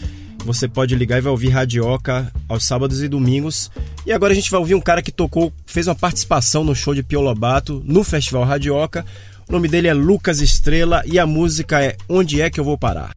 Você 0.45 0.67
pode 0.67 0.95
ligar 0.95 1.17
e 1.17 1.21
vai 1.21 1.31
ouvir 1.31 1.49
Radioca 1.49 2.31
aos 2.47 2.63
sábados 2.63 3.01
e 3.01 3.07
domingos. 3.07 3.71
E 4.05 4.13
agora 4.13 4.31
a 4.31 4.35
gente 4.35 4.51
vai 4.51 4.59
ouvir 4.59 4.75
um 4.75 4.79
cara 4.81 5.01
que 5.01 5.11
tocou, 5.11 5.51
fez 5.65 5.87
uma 5.87 5.95
participação 5.95 6.63
no 6.63 6.75
show 6.75 6.93
de 6.93 7.01
Pio 7.01 7.19
Lobato 7.19 7.81
no 7.83 8.03
Festival 8.03 8.43
Radioca. 8.43 9.03
O 9.49 9.51
nome 9.51 9.67
dele 9.67 9.87
é 9.87 9.93
Lucas 9.93 10.41
Estrela 10.41 11.01
e 11.07 11.17
a 11.17 11.25
música 11.25 11.83
é 11.83 11.97
Onde 12.07 12.41
é 12.41 12.49
que 12.51 12.59
eu 12.59 12.63
vou 12.63 12.77
parar? 12.77 13.15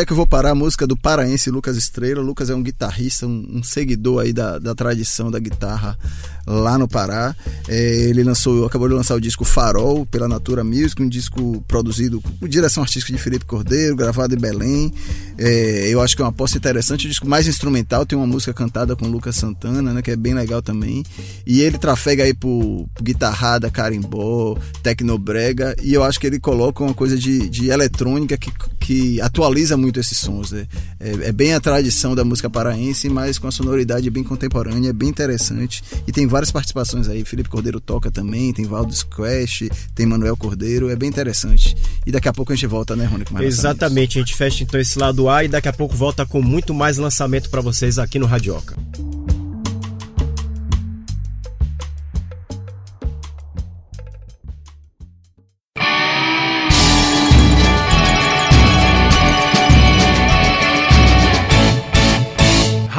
É 0.00 0.06
que 0.06 0.12
eu 0.12 0.16
vou 0.16 0.26
parar 0.26 0.50
a 0.50 0.54
música 0.54 0.86
do 0.86 0.96
paraense 0.96 1.50
Lucas 1.50 1.76
Estrela. 1.76 2.22
Lucas 2.22 2.50
é 2.50 2.54
um 2.54 2.62
guitarrista, 2.62 3.26
um, 3.26 3.46
um 3.54 3.62
seguidor 3.62 4.22
aí 4.22 4.32
da, 4.32 4.58
da 4.58 4.74
tradição 4.74 5.30
da 5.30 5.38
guitarra 5.38 5.98
lá 6.46 6.78
no 6.78 6.88
Pará. 6.88 7.34
É, 7.68 8.08
ele 8.08 8.24
lançou, 8.24 8.66
acabou 8.66 8.88
de 8.88 8.94
lançar 8.94 9.14
o 9.14 9.20
disco 9.20 9.44
Farol 9.44 10.04
pela 10.06 10.26
Natura 10.26 10.64
Music, 10.64 11.02
um 11.02 11.08
disco 11.08 11.62
produzido 11.68 12.20
com 12.20 12.48
direção 12.48 12.82
artística 12.82 13.12
de 13.12 13.22
Felipe 13.22 13.44
Cordeiro, 13.44 13.94
gravado 13.94 14.34
em 14.34 14.38
Belém. 14.38 14.92
É, 15.38 15.88
eu 15.88 16.00
acho 16.00 16.16
que 16.16 16.22
é 16.22 16.24
uma 16.24 16.30
aposta 16.30 16.58
interessante, 16.58 17.06
o 17.06 17.08
disco 17.08 17.28
mais 17.28 17.46
instrumental, 17.46 18.04
tem 18.04 18.18
uma 18.18 18.26
música 18.26 18.52
cantada 18.52 18.96
com 18.96 19.06
Lucas 19.06 19.36
Santana, 19.36 19.92
né, 19.92 20.02
que 20.02 20.10
é 20.10 20.16
bem 20.16 20.34
legal 20.34 20.60
também. 20.60 21.04
E 21.46 21.62
ele 21.62 21.78
trafega 21.78 22.24
aí 22.24 22.34
por, 22.34 22.88
por 22.94 23.02
guitarrada, 23.02 23.70
carimbó, 23.70 24.56
tecnobrega, 24.82 25.74
e 25.82 25.94
eu 25.94 26.02
acho 26.02 26.18
que 26.18 26.26
ele 26.26 26.40
coloca 26.40 26.82
uma 26.82 26.94
coisa 26.94 27.16
de, 27.16 27.48
de 27.48 27.70
eletrônica 27.70 28.36
que, 28.36 28.50
que 28.90 29.20
atualiza 29.20 29.76
muito 29.76 30.00
esses 30.00 30.18
sons. 30.18 30.50
Né? 30.50 30.66
É, 30.98 31.28
é 31.28 31.32
bem 31.32 31.54
a 31.54 31.60
tradição 31.60 32.12
da 32.12 32.24
música 32.24 32.50
paraense, 32.50 33.08
mas 33.08 33.38
com 33.38 33.46
a 33.46 33.52
sonoridade 33.52 34.10
bem 34.10 34.24
contemporânea, 34.24 34.88
é 34.88 34.92
bem 34.92 35.08
interessante. 35.08 35.80
E 36.08 36.10
tem 36.10 36.26
várias 36.26 36.50
participações 36.50 37.08
aí. 37.08 37.24
Felipe 37.24 37.48
Cordeiro 37.48 37.78
toca 37.78 38.10
também, 38.10 38.52
tem 38.52 38.64
Valdo 38.64 38.92
Squash, 38.92 39.68
tem 39.94 40.06
Manuel 40.06 40.36
Cordeiro, 40.36 40.90
é 40.90 40.96
bem 40.96 41.08
interessante. 41.08 41.76
E 42.04 42.10
daqui 42.10 42.28
a 42.28 42.32
pouco 42.32 42.52
a 42.52 42.56
gente 42.56 42.66
volta, 42.66 42.96
né, 42.96 43.04
Rony? 43.04 43.22
Exatamente, 43.46 44.18
a 44.18 44.22
gente 44.22 44.34
fecha 44.34 44.64
então 44.64 44.80
esse 44.80 44.98
lado 44.98 45.28
A 45.28 45.44
e 45.44 45.48
daqui 45.48 45.68
a 45.68 45.72
pouco 45.72 45.94
volta 45.94 46.26
com 46.26 46.42
muito 46.42 46.74
mais 46.74 46.98
lançamento 46.98 47.48
para 47.48 47.60
vocês 47.60 47.96
aqui 47.96 48.18
no 48.18 48.26
Radioca. 48.26 48.76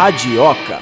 Radioca. 0.02 0.80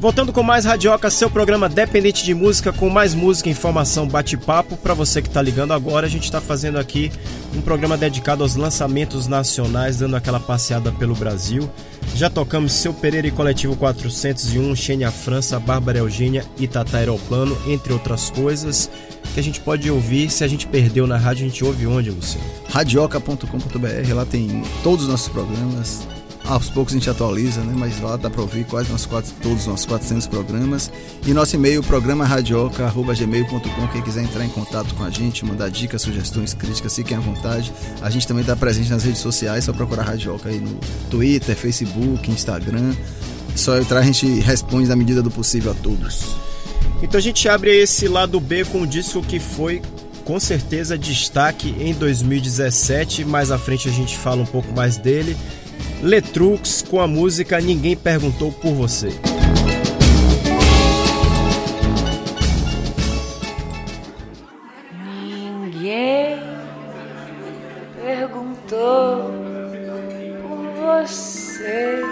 Voltando 0.00 0.32
com 0.32 0.42
mais 0.42 0.64
Radioca, 0.64 1.08
seu 1.08 1.30
programa 1.30 1.68
dependente 1.68 2.24
de 2.24 2.34
música, 2.34 2.72
com 2.72 2.90
mais 2.90 3.14
música, 3.14 3.48
informação, 3.48 4.08
bate-papo. 4.08 4.76
Para 4.76 4.92
você 4.92 5.22
que 5.22 5.28
está 5.28 5.40
ligando 5.40 5.72
agora, 5.72 6.08
a 6.08 6.10
gente 6.10 6.24
está 6.24 6.40
fazendo 6.40 6.78
aqui 6.78 7.12
um 7.54 7.60
programa 7.60 7.96
dedicado 7.96 8.42
aos 8.42 8.56
lançamentos 8.56 9.28
nacionais, 9.28 9.98
dando 9.98 10.16
aquela 10.16 10.40
passeada 10.40 10.90
pelo 10.90 11.14
Brasil. 11.14 11.70
Já 12.16 12.28
tocamos 12.28 12.72
Seu 12.72 12.92
Pereira 12.92 13.28
e 13.28 13.30
Coletivo 13.30 13.76
401, 13.76 14.74
Xenia 14.74 15.12
França, 15.12 15.60
Bárbara 15.60 15.98
Eugênia 15.98 16.44
e 16.58 16.66
Tata 16.66 16.96
Aeroplano, 16.96 17.56
entre 17.68 17.92
outras 17.92 18.30
coisas. 18.30 18.90
Que 19.38 19.40
a 19.40 19.42
gente 19.42 19.60
pode 19.60 19.88
ouvir. 19.88 20.28
Se 20.30 20.42
a 20.42 20.48
gente 20.48 20.66
perdeu 20.66 21.06
na 21.06 21.16
rádio, 21.16 21.46
a 21.46 21.48
gente 21.48 21.64
ouve 21.64 21.86
onde, 21.86 22.10
Luciano? 22.10 22.44
radioca.com.br, 22.70 24.14
lá 24.14 24.26
tem 24.26 24.62
todos 24.82 25.04
os 25.04 25.10
nossos 25.10 25.28
programas. 25.28 26.06
Aos 26.44 26.70
poucos 26.70 26.94
a 26.94 26.96
gente 26.98 27.08
atualiza, 27.08 27.60
né? 27.60 27.74
Mas 27.76 28.00
lá 28.00 28.16
dá 28.16 28.30
para 28.30 28.40
ouvir 28.40 28.64
quase 28.64 28.90
nossos 28.90 29.06
quatro, 29.06 29.30
todos 29.42 29.60
os 29.60 29.66
nossos 29.66 29.86
400 29.86 30.26
programas. 30.26 30.90
E 31.26 31.32
nosso 31.32 31.54
e-mail, 31.54 31.82
programa 31.82 32.24
radioca.gmail.com. 32.24 33.88
Quem 33.92 34.02
quiser 34.02 34.24
entrar 34.24 34.44
em 34.44 34.48
contato 34.48 34.92
com 34.94 35.04
a 35.04 35.10
gente, 35.10 35.44
mandar 35.44 35.68
dicas, 35.68 36.02
sugestões, 36.02 36.54
críticas, 36.54 36.96
fiquem 36.96 37.16
à 37.16 37.20
vontade. 37.20 37.72
A 38.00 38.10
gente 38.10 38.26
também 38.26 38.40
está 38.40 38.56
presente 38.56 38.90
nas 38.90 39.04
redes 39.04 39.20
sociais, 39.20 39.64
só 39.64 39.72
procurar 39.72 40.02
Radioca 40.02 40.48
aí 40.48 40.58
no 40.58 40.80
Twitter, 41.10 41.54
Facebook, 41.54 42.28
Instagram. 42.28 42.92
Só 43.54 43.76
entrar, 43.78 44.00
a 44.00 44.02
gente 44.02 44.26
responde 44.40 44.88
na 44.88 44.96
medida 44.96 45.22
do 45.22 45.30
possível 45.30 45.72
a 45.72 45.74
todos. 45.74 46.34
Então 47.02 47.18
a 47.18 47.22
gente 47.22 47.48
abre 47.48 47.76
esse 47.76 48.08
lado 48.08 48.40
B 48.40 48.64
com 48.64 48.82
o 48.82 48.86
disco 48.86 49.22
que 49.22 49.38
foi 49.38 49.80
com 50.24 50.38
certeza 50.38 50.98
destaque 50.98 51.74
em 51.78 51.94
2017. 51.94 53.24
Mais 53.24 53.50
à 53.50 53.58
frente 53.58 53.88
a 53.88 53.92
gente 53.92 54.16
fala 54.16 54.42
um 54.42 54.46
pouco 54.46 54.72
mais 54.72 54.96
dele. 54.96 55.36
Letrux 56.02 56.82
com 56.82 57.00
a 57.00 57.06
música 57.06 57.60
Ninguém 57.60 57.96
Perguntou 57.96 58.52
por 58.52 58.74
Você. 58.74 59.08
Ninguém 64.92 66.38
perguntou 68.04 69.30
por 70.42 70.58
você. 70.76 72.02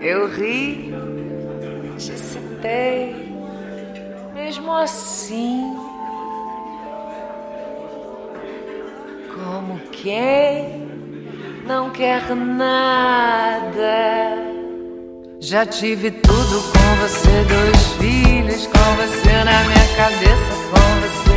Eu 0.00 0.28
ri, 0.28 0.92
mesmo 4.34 4.72
assim. 4.72 5.76
Como 9.34 9.78
quem 9.92 10.88
não 11.66 11.90
quer 11.90 12.34
nada. 12.34 13.78
Já 15.40 15.64
tive 15.64 16.10
tudo 16.10 16.62
com 16.72 16.96
você, 17.00 17.44
dois 17.48 17.86
filhos 17.98 18.66
com 18.66 18.96
você 18.96 19.44
na 19.44 19.64
minha 19.64 19.86
cabeça, 19.96 20.52
com 20.70 20.88
você. 21.04 21.36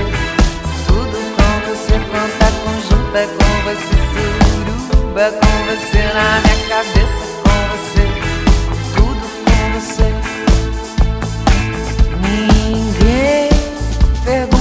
Tudo 0.88 1.18
com 1.36 1.54
você, 1.70 1.96
conta 2.12 2.48
conjunta 2.64 3.22
com 3.38 3.52
você, 3.68 3.98
suruba 4.14 5.26
com 5.32 5.56
você 5.70 6.02
na 6.14 6.28
minha 6.42 6.60
cabeça, 6.68 7.24
com 7.44 7.58
você. 7.72 8.04
Tudo 8.96 9.26
com 9.46 9.62
você. 9.80 10.21
Ninguém 13.04 13.50
perguntou 14.24 14.61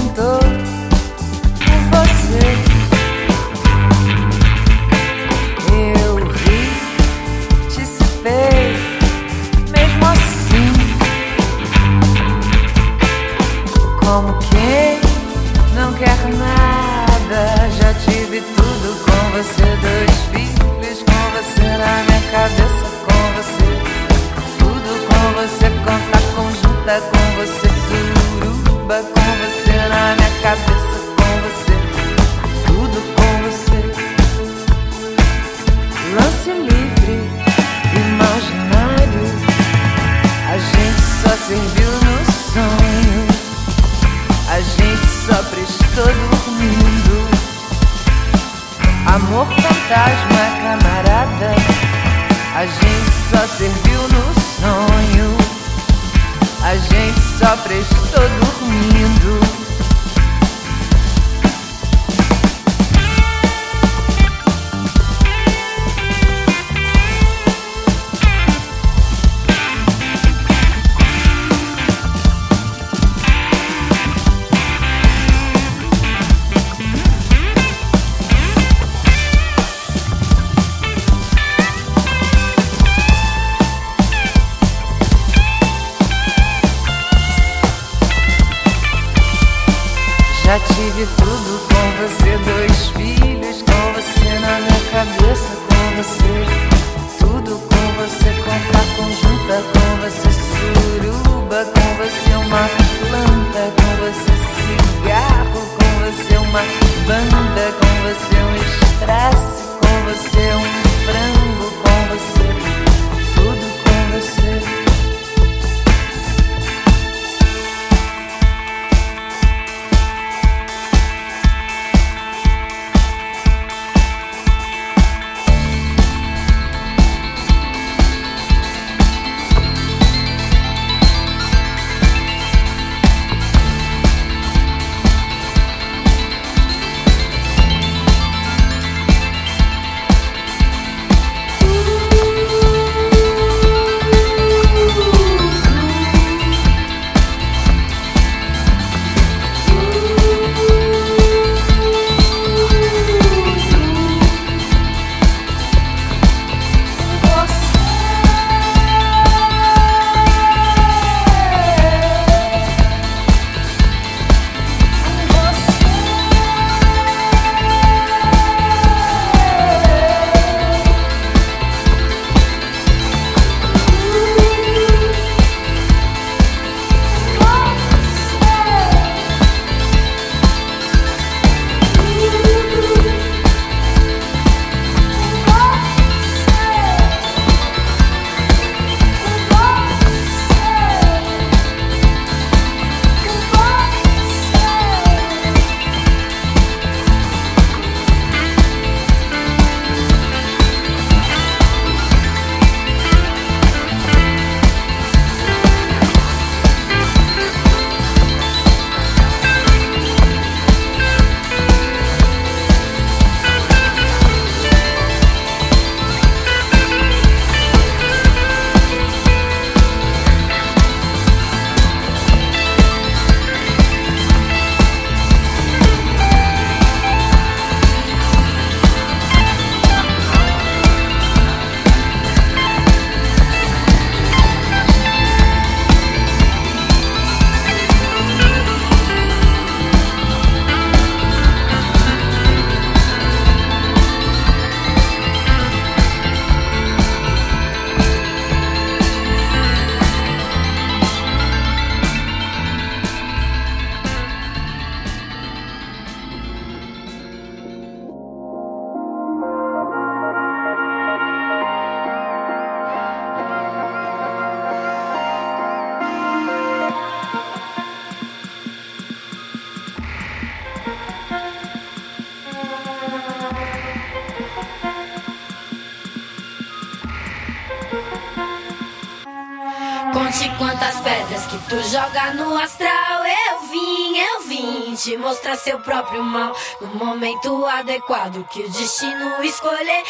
próprio 286.10 286.24
mal. 286.24 286.54
No 286.80 286.88
momento 287.04 287.64
adequado 287.66 288.44
que 288.50 288.60
o 288.60 288.68
destino 288.68 289.42
escolher, 289.42 290.02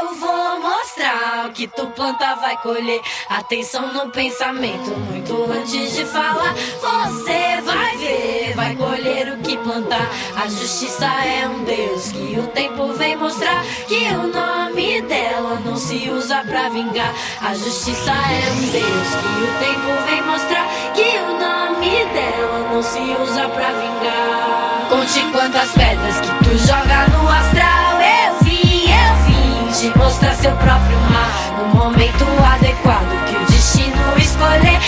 eu 0.00 0.14
vou 0.14 0.60
mostrar 0.60 1.46
o 1.46 1.52
que 1.52 1.66
tu 1.66 1.86
planta 1.88 2.34
vai 2.36 2.56
colher. 2.58 3.00
Atenção 3.28 3.92
no 3.92 4.10
pensamento, 4.10 4.90
muito 5.10 5.50
antes 5.50 5.94
de 5.94 6.04
falar. 6.04 6.54
Você 6.54 7.60
vai 7.62 7.96
ver, 7.96 8.54
vai 8.54 8.76
colher 8.76 9.32
o 9.32 9.38
que 9.38 9.56
plantar. 9.56 10.08
A 10.36 10.48
justiça 10.48 11.06
é 11.06 11.48
um 11.48 11.64
Deus 11.64 12.12
que 12.12 12.38
o 12.38 12.46
tempo 12.48 12.92
vem 12.92 13.16
mostrar 13.16 13.64
que 13.88 14.08
o 14.08 14.26
nome 14.26 15.00
dela 15.02 15.60
não 15.64 15.76
se 15.76 16.10
usa 16.10 16.44
pra 16.44 16.68
vingar. 16.68 17.14
A 17.40 17.54
justiça 17.54 18.10
é 18.10 18.52
um 18.52 18.70
Deus 18.70 19.08
que 19.08 19.42
o 19.42 19.58
tempo 19.58 20.06
vem 20.06 20.22
mostrar 20.22 20.66
que 20.94 21.18
o 21.18 21.38
nome 21.38 22.04
dela 22.12 22.70
não 22.72 22.82
se 22.82 22.98
usa 22.98 23.48
pra 23.48 23.72
vingar. 23.72 24.65
Conte 24.88 25.20
quantas 25.32 25.70
pedras 25.70 26.20
que 26.20 26.44
tu 26.44 26.58
joga 26.58 27.08
no 27.08 27.28
astral. 27.28 28.00
Eu 28.00 28.44
vim, 28.44 28.84
eu 28.88 29.16
vim 29.26 29.72
te 29.72 29.98
mostrar 29.98 30.32
seu 30.34 30.52
próprio 30.52 30.98
mar. 31.10 31.30
No 31.58 31.74
momento 31.74 32.24
adequado 32.54 33.26
que 33.26 33.36
o 33.36 33.46
destino 33.46 33.96
escolher, 34.16 34.78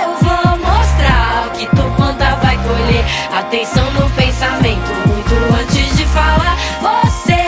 eu 0.00 0.14
vou 0.20 0.58
mostrar 0.58 1.48
o 1.48 1.50
que 1.50 1.66
tu 1.66 1.82
planta 1.96 2.36
vai 2.36 2.56
colher. 2.56 3.04
Atenção 3.36 3.90
no 3.92 4.08
pensamento, 4.10 5.08
muito 5.08 5.34
antes 5.60 5.96
de 5.96 6.04
falar. 6.06 6.56
Você 6.80 7.47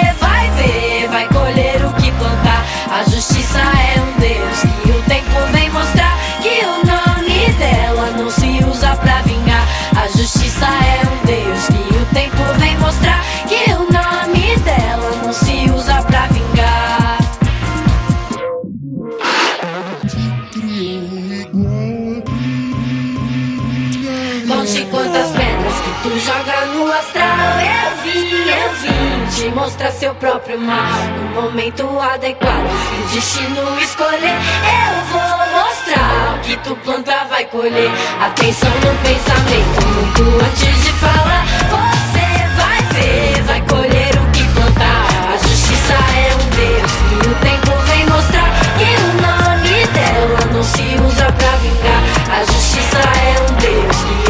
mostrar 29.60 29.90
seu 29.90 30.14
próprio 30.14 30.58
mal. 30.58 30.88
No 31.18 31.42
momento 31.42 31.86
adequado 32.00 32.66
que 32.88 33.02
o 33.02 33.08
destino 33.14 33.78
escolher, 33.78 34.38
eu 34.64 35.04
vou 35.12 35.20
mostrar 35.60 36.34
o 36.34 36.38
que 36.40 36.56
tu 36.58 36.74
planta 36.76 37.26
vai 37.28 37.44
colher. 37.44 37.90
Atenção 38.22 38.70
no 38.70 38.94
pensamento, 39.04 39.86
muito 39.94 40.22
antes 40.46 40.82
de 40.82 40.92
falar. 40.94 41.44
Você 41.68 42.26
vai 42.56 42.82
ver, 42.94 43.42
vai 43.42 43.60
colher 43.68 44.16
o 44.16 44.30
que 44.32 44.44
plantar. 44.54 45.06
A 45.34 45.36
justiça 45.46 45.92
é 45.92 46.34
um 46.34 46.46
Deus 46.56 46.92
e 47.12 47.28
o 47.28 47.34
tempo 47.44 47.70
vem 47.84 48.06
mostrar 48.06 48.50
que 48.78 48.88
o 48.96 49.12
nome 49.20 49.86
dela 49.88 50.40
não 50.54 50.62
se 50.62 50.96
usa 51.06 51.30
pra 51.32 51.50
vingar. 51.56 52.02
A 52.32 52.44
justiça 52.50 52.98
é 52.98 53.36
um 53.42 53.54
Deus 53.56 53.96
que 54.24 54.29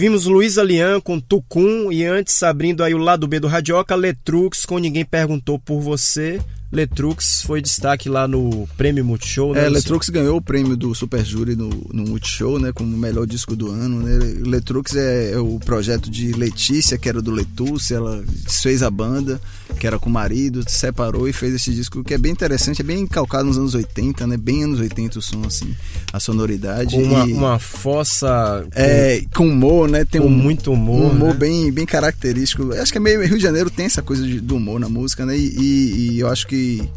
Ouvimos 0.00 0.24
Luiz 0.24 0.56
Alian 0.56 0.98
com 0.98 1.20
Tucum 1.20 1.92
e 1.92 2.06
antes 2.06 2.42
abrindo 2.42 2.82
aí 2.82 2.94
o 2.94 2.96
lado 2.96 3.28
B 3.28 3.38
do 3.38 3.46
Radioca, 3.46 3.94
Letrux 3.94 4.64
com 4.64 4.78
Ninguém 4.78 5.04
Perguntou 5.04 5.58
Por 5.58 5.78
Você. 5.82 6.40
Letrux 6.72 7.42
foi 7.44 7.60
destaque 7.60 8.08
lá 8.08 8.28
no 8.28 8.68
Prêmio 8.76 9.04
Multishow, 9.04 9.52
né? 9.54 9.66
É, 9.66 9.68
Letrux 9.68 10.08
ganhou 10.08 10.36
o 10.36 10.40
prêmio 10.42 10.76
do 10.76 10.94
Super 10.94 11.24
Jury 11.24 11.56
no, 11.56 11.68
no 11.92 12.04
Multishow, 12.04 12.58
né? 12.60 12.70
Como 12.72 12.96
melhor 12.96 13.26
disco 13.26 13.56
do 13.56 13.70
ano, 13.70 14.00
né? 14.00 14.18
Letrux 14.46 14.94
é, 14.94 15.32
é 15.32 15.38
o 15.38 15.58
projeto 15.58 16.08
de 16.10 16.32
Letícia, 16.32 16.96
que 16.96 17.08
era 17.08 17.20
do 17.20 17.32
Letúcia, 17.32 17.96
ela 17.96 18.22
fez 18.48 18.82
a 18.84 18.90
banda, 18.90 19.40
que 19.80 19.86
era 19.86 19.98
com 19.98 20.08
o 20.08 20.12
marido, 20.12 20.62
se 20.68 20.76
separou 20.78 21.28
e 21.28 21.32
fez 21.32 21.54
esse 21.54 21.72
disco 21.74 22.04
que 22.04 22.14
é 22.14 22.18
bem 22.18 22.30
interessante, 22.32 22.82
é 22.82 22.84
bem 22.84 23.04
calcado 23.06 23.44
nos 23.46 23.58
anos 23.58 23.74
80, 23.74 24.26
né? 24.28 24.36
Bem 24.36 24.62
anos 24.62 24.78
80 24.78 25.18
o 25.18 25.22
som, 25.22 25.42
assim, 25.44 25.74
a 26.12 26.20
sonoridade. 26.20 26.94
Com 26.94 27.02
uma, 27.02 27.26
e, 27.28 27.32
uma 27.32 27.58
fossa 27.58 28.64
com, 28.72 28.80
É, 28.80 29.22
com 29.34 29.48
humor, 29.48 29.88
né? 29.88 30.04
Tem 30.04 30.20
com 30.20 30.28
um, 30.28 30.30
muito 30.30 30.72
humor. 30.72 31.00
um 31.06 31.10
humor 31.10 31.28
né? 31.30 31.34
bem, 31.34 31.72
bem 31.72 31.84
característico. 31.86 32.72
Acho 32.74 32.92
que 32.92 32.98
é 32.98 33.00
meio 33.00 33.20
Rio 33.26 33.36
de 33.38 33.42
Janeiro 33.42 33.68
tem 33.70 33.86
essa 33.86 34.02
coisa 34.02 34.24
de- 34.24 34.40
do 34.40 34.54
humor 34.54 34.78
na 34.78 34.88
música, 34.88 35.26
né? 35.26 35.36
E, 35.36 35.46
e- 35.58 36.10
e 36.12 36.20
eu 36.20 36.28
acho 36.28 36.46
que 36.46 36.59
the 36.60 36.88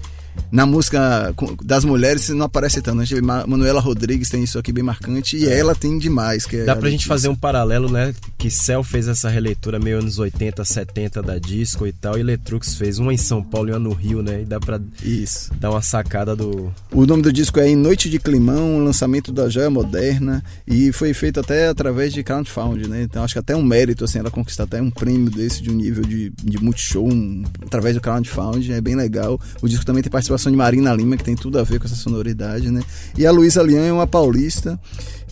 na 0.52 0.66
música 0.66 1.34
das 1.64 1.84
mulheres 1.86 2.30
não 2.30 2.46
aparece 2.46 2.82
tanto. 2.82 3.02
A 3.02 3.06
gente 3.06 3.16
vê 3.16 3.22
Ma- 3.22 3.46
Manuela 3.48 3.80
Rodrigues 3.80 4.30
tem 4.30 4.44
isso 4.44 4.58
aqui 4.60 4.72
bem 4.72 4.84
marcante 4.84 5.38
e 5.38 5.48
ela 5.48 5.74
tem 5.76 5.98
demais. 5.98 6.46
Que 6.46 6.58
é 6.58 6.66
Dá 6.66 6.74
a 6.74 6.76
pra 6.76 6.86
gente 6.90 7.00
Letícia. 7.00 7.08
fazer 7.10 7.28
um 7.30 7.36
paralelo, 7.36 7.90
né? 7.92 8.14
Que 8.38 8.50
Cell 8.50 8.84
fez 8.84 9.08
essa 9.08 9.30
releitura 9.30 9.80
meio 9.80 10.00
anos 10.00 10.20
80, 10.20 10.64
70 10.64 11.22
da 11.22 11.38
disco 11.38 11.88
e 11.88 11.92
tal, 11.92 12.18
e 12.18 12.24
Letrux 12.24 12.76
fez 12.76 13.00
uma 13.00 13.14
em 13.14 13.18
São 13.18 13.42
Paulo 13.44 13.70
e 13.70 13.72
uma 13.72 13.80
no 13.80 13.94
Rio, 13.94 14.22
né? 14.22 14.42
E 14.42 14.46
dá 14.46 14.60
pra 14.60 14.80
Isso. 15.04 15.52
dar 15.60 15.72
uma 15.72 15.82
sacada 15.82 16.36
do. 16.36 16.72
O 16.92 17.06
nome 17.06 17.24
do 17.24 17.32
disco 17.32 17.60
é 17.60 17.68
Em 17.70 17.76
Noite 17.76 18.10
de 18.10 18.20
Climão, 18.20 18.84
lançamento 18.84 19.32
da 19.32 19.50
Joia 19.50 19.70
Moderna 19.70 20.44
e 20.68 20.92
foi 20.92 21.14
feito 21.14 21.40
até 21.40 21.68
através 21.68 22.14
de 22.14 22.24
crowdfunding, 22.24 22.88
né? 22.88 23.04
Então 23.04 23.24
acho 23.24 23.34
que 23.34 23.40
até 23.40 23.56
um 23.56 23.64
mérito 23.64 24.04
assim 24.06 24.20
ela 24.20 24.30
conquistar 24.32 24.64
até 24.64 24.82
um 24.82 24.90
prêmio 24.92 25.30
desse 25.30 25.62
de 25.62 25.70
um 25.70 25.74
nível 25.74 26.04
de, 26.04 26.30
de 26.44 26.62
multishow 26.64 27.08
um, 27.08 27.44
através 27.66 27.96
do 27.96 28.02
crowdfunding, 28.02 28.72
é 28.74 28.82
bem 28.82 28.96
legal. 28.96 29.40
O 29.62 29.68
disco 29.68 29.86
também 29.86 30.02
tem 30.04 30.12
participação 30.24 30.52
de 30.52 30.58
Marina 30.58 30.94
Lima, 30.94 31.18
que 31.18 31.24
tem 31.24 31.36
tudo 31.36 31.60
a 31.60 31.64
ver 31.64 31.80
com 31.80 31.86
essa 31.86 31.96
sonoridade, 31.96 32.72
né? 32.72 32.82
E 33.18 33.26
a 33.26 33.32
Luísa 33.32 33.62
Lian 33.62 33.86
é 33.86 33.92
uma 33.92 34.08
paulista 34.08 34.80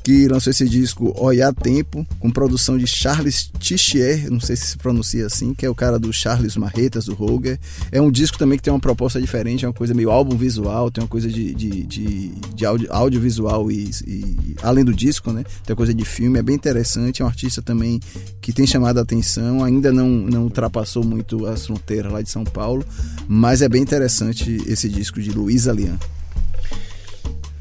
que 0.04 0.28
lançou 0.28 0.52
esse 0.52 0.68
disco 0.68 1.14
Olhar 1.18 1.54
Tempo, 1.54 2.06
com 2.20 2.32
produção 2.32 2.78
de 2.78 2.88
Charles 2.88 3.52
Tichier, 3.60 4.30
não 4.32 4.40
sei 4.40 4.56
se 4.56 4.72
se 4.72 4.78
pronuncia 4.78 5.26
assim, 5.26 5.54
que 5.54 5.66
é 5.66 5.70
o 5.70 5.76
cara 5.76 6.00
do 6.00 6.12
Charles 6.12 6.56
Marretas, 6.56 7.06
do 7.06 7.14
Roger. 7.14 7.60
É 7.92 8.02
um 8.02 8.12
disco 8.12 8.38
também 8.38 8.58
que 8.58 8.64
tem 8.64 8.74
uma 8.74 8.80
proposta 8.80 9.20
diferente, 9.20 9.66
é 9.66 9.68
uma 9.68 9.74
coisa 9.74 9.94
meio 9.94 10.10
álbum 10.10 10.36
visual, 10.36 10.90
tem 10.90 11.04
uma 11.04 11.10
coisa 11.10 11.28
de, 11.28 11.54
de, 11.54 11.84
de, 11.84 12.30
de 12.30 12.66
audio, 12.66 12.88
audiovisual 12.92 13.72
e, 13.72 13.90
e 14.08 14.56
além 14.62 14.86
do 14.86 14.94
disco, 14.94 15.32
né? 15.32 15.44
Tem 15.66 15.74
uma 15.74 15.78
coisa 15.78 15.94
de 15.94 16.06
filme, 16.06 16.40
é 16.40 16.42
bem 16.42 16.56
interessante, 16.56 17.22
é 17.22 17.26
um 17.26 17.28
artista 17.28 17.62
também 17.62 18.00
que 18.40 18.54
tem 18.54 18.66
chamado 18.66 18.98
a 18.98 19.02
atenção, 19.02 19.64
ainda 19.64 19.92
não, 19.92 20.08
não 20.10 20.44
ultrapassou 20.44 21.04
muito 21.04 21.46
as 21.46 21.66
fronteiras 21.66 22.12
lá 22.12 22.22
de 22.22 22.30
São 22.30 22.44
Paulo, 22.44 22.86
mas 23.28 23.62
é 23.62 23.70
bem 23.70 23.82
interessante 23.82 24.62
esse 24.68 24.88
disco 24.88 25.22
de 25.22 25.32
Luísa 25.32 25.72
Lian. 25.72 25.98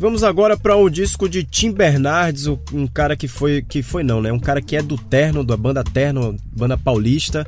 Vamos 0.01 0.25
agora 0.25 0.57
para 0.57 0.75
o 0.75 0.89
disco 0.89 1.29
de 1.29 1.45
Tim 1.45 1.73
Bernardes, 1.73 2.47
um 2.47 2.87
cara 2.87 3.15
que 3.15 3.29
foi 3.29 3.61
que 3.61 3.83
foi 3.83 4.03
não, 4.03 4.23
né? 4.23 4.33
Um 4.33 4.39
cara 4.41 4.63
que 4.63 4.75
é 4.75 4.81
do 4.81 4.97
Terno, 4.97 5.45
da 5.45 5.59
banda 5.59 5.85
Terno, 5.85 6.35
banda 6.57 6.79
paulista, 6.79 7.47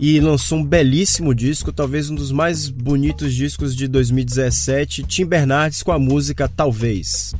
e 0.00 0.18
lançou 0.18 0.58
um 0.58 0.64
belíssimo 0.64 1.32
disco, 1.32 1.72
talvez 1.72 2.10
um 2.10 2.16
dos 2.16 2.32
mais 2.32 2.68
bonitos 2.68 3.32
discos 3.32 3.76
de 3.76 3.86
2017, 3.86 5.04
Tim 5.04 5.26
Bernardes 5.26 5.84
com 5.84 5.92
a 5.92 5.98
música. 5.98 6.48
Talvez 6.48 7.36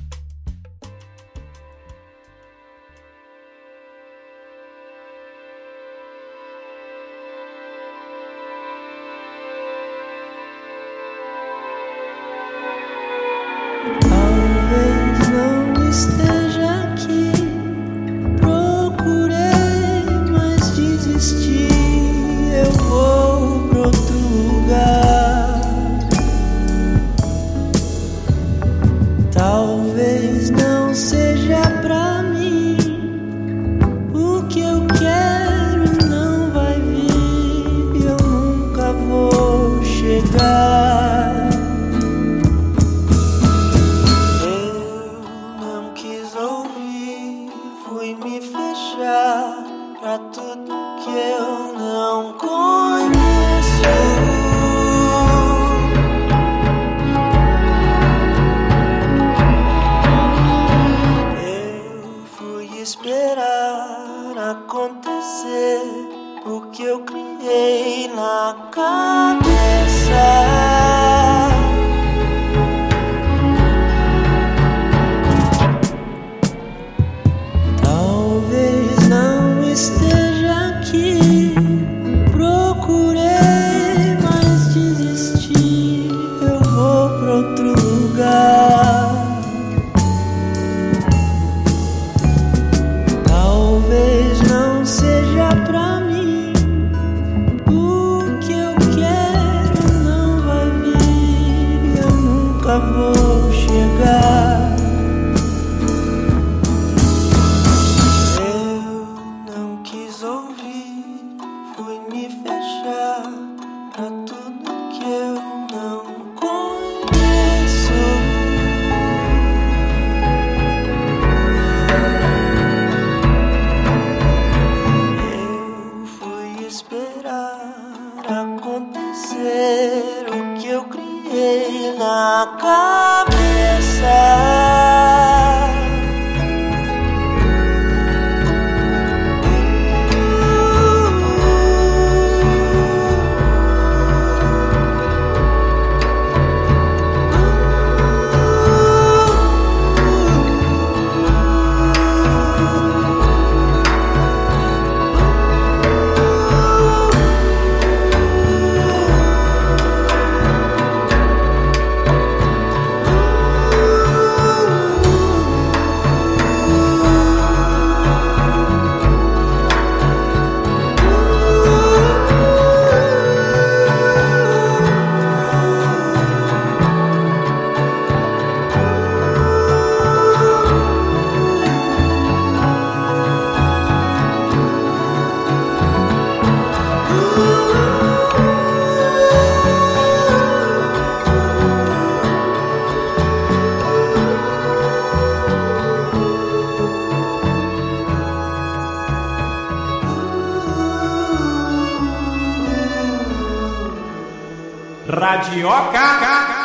Radioca. 205.12 206.61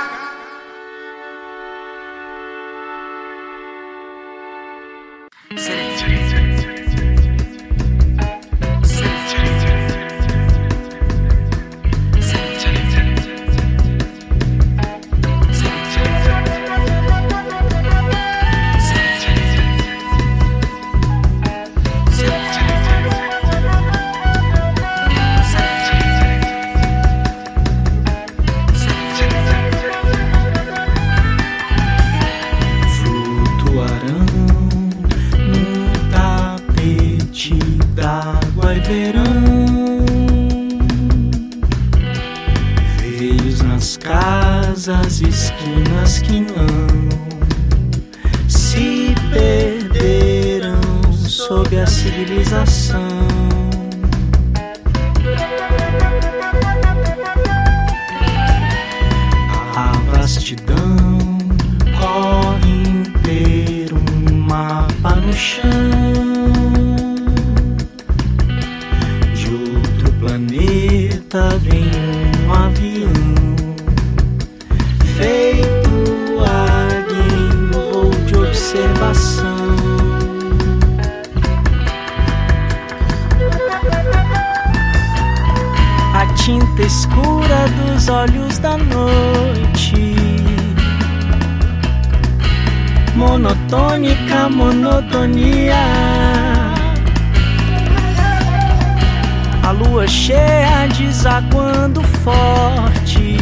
força 101.18 101.44
quando 101.52 102.04
forte. 102.24 103.38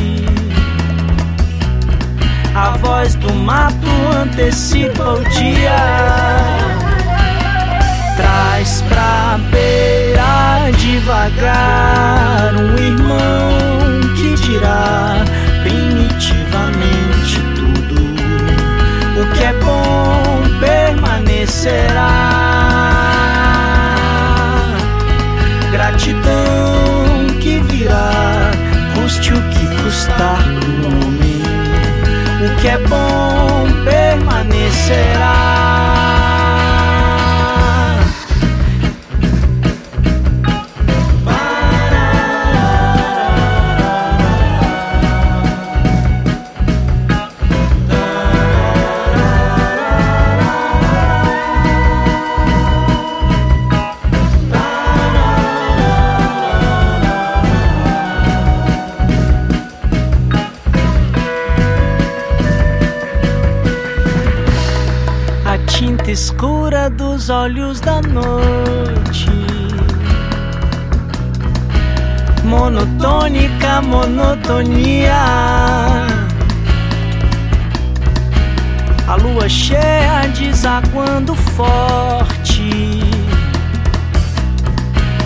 A 2.56 2.70
voz 2.78 3.16
do 3.16 3.34
mato 3.34 3.76
antecipa 4.22 5.04
o 5.04 5.24
dia. 5.26 5.76
Traz 8.16 8.82
pra 8.84 9.38
beira 9.52 10.72
devagar 10.78 12.56
um 12.56 12.78
irmão 12.78 14.00
que 14.16 14.34
dirá 14.36 15.18
primitivamente 15.64 17.42
tudo. 17.56 18.02
O 19.22 19.26
que 19.34 19.44
é 19.44 19.54
bom 19.54 20.24
permanecerá. 20.62 22.08
Gratidão. 25.72 26.75
homem. 30.84 31.42
O 32.46 32.56
que 32.62 32.68
é 32.68 32.78
bom 32.78 33.66
permanecerá. 33.84 35.36
Dos 67.16 67.30
olhos 67.30 67.80
da 67.80 68.02
noite. 68.02 69.32
Monotônica 72.44 73.82
monotonia. 73.82 75.16
A 79.08 79.16
lua 79.16 79.48
cheia 79.48 80.28
desaguando 80.38 81.34
forte. 81.36 83.00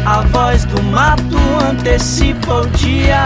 A 0.05 0.21
voz 0.31 0.65
do 0.65 0.83
mato 0.83 1.39
antecipa 1.71 2.53
o 2.53 2.67
dia. 2.67 3.23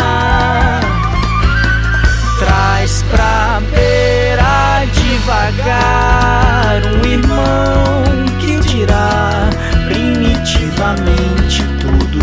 Traz 2.40 3.04
pra 3.12 3.62
beira 3.74 4.86
devagar 4.94 6.82
um 6.94 7.06
irmão 7.06 8.04
que 8.40 8.53
dirá 8.74 9.50
primitivamente 9.88 11.64
tudo 11.80 12.20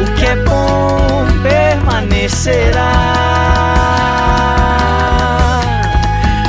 o 0.00 0.04
que 0.14 0.26
é 0.26 0.36
bom 0.36 1.26
permanecerá. 1.42 2.92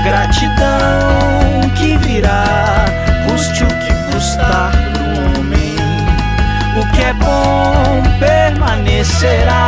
Gratidão 0.04 1.68
que 1.76 1.98
virá, 1.98 2.86
custe 3.28 3.64
o 3.64 3.68
que 3.68 3.94
custar 4.12 4.72
pro 4.94 5.40
homem. 5.40 5.76
O 6.80 6.86
que 6.94 7.02
é 7.02 7.14
bom 7.14 8.04
permanecerá. 8.20 9.66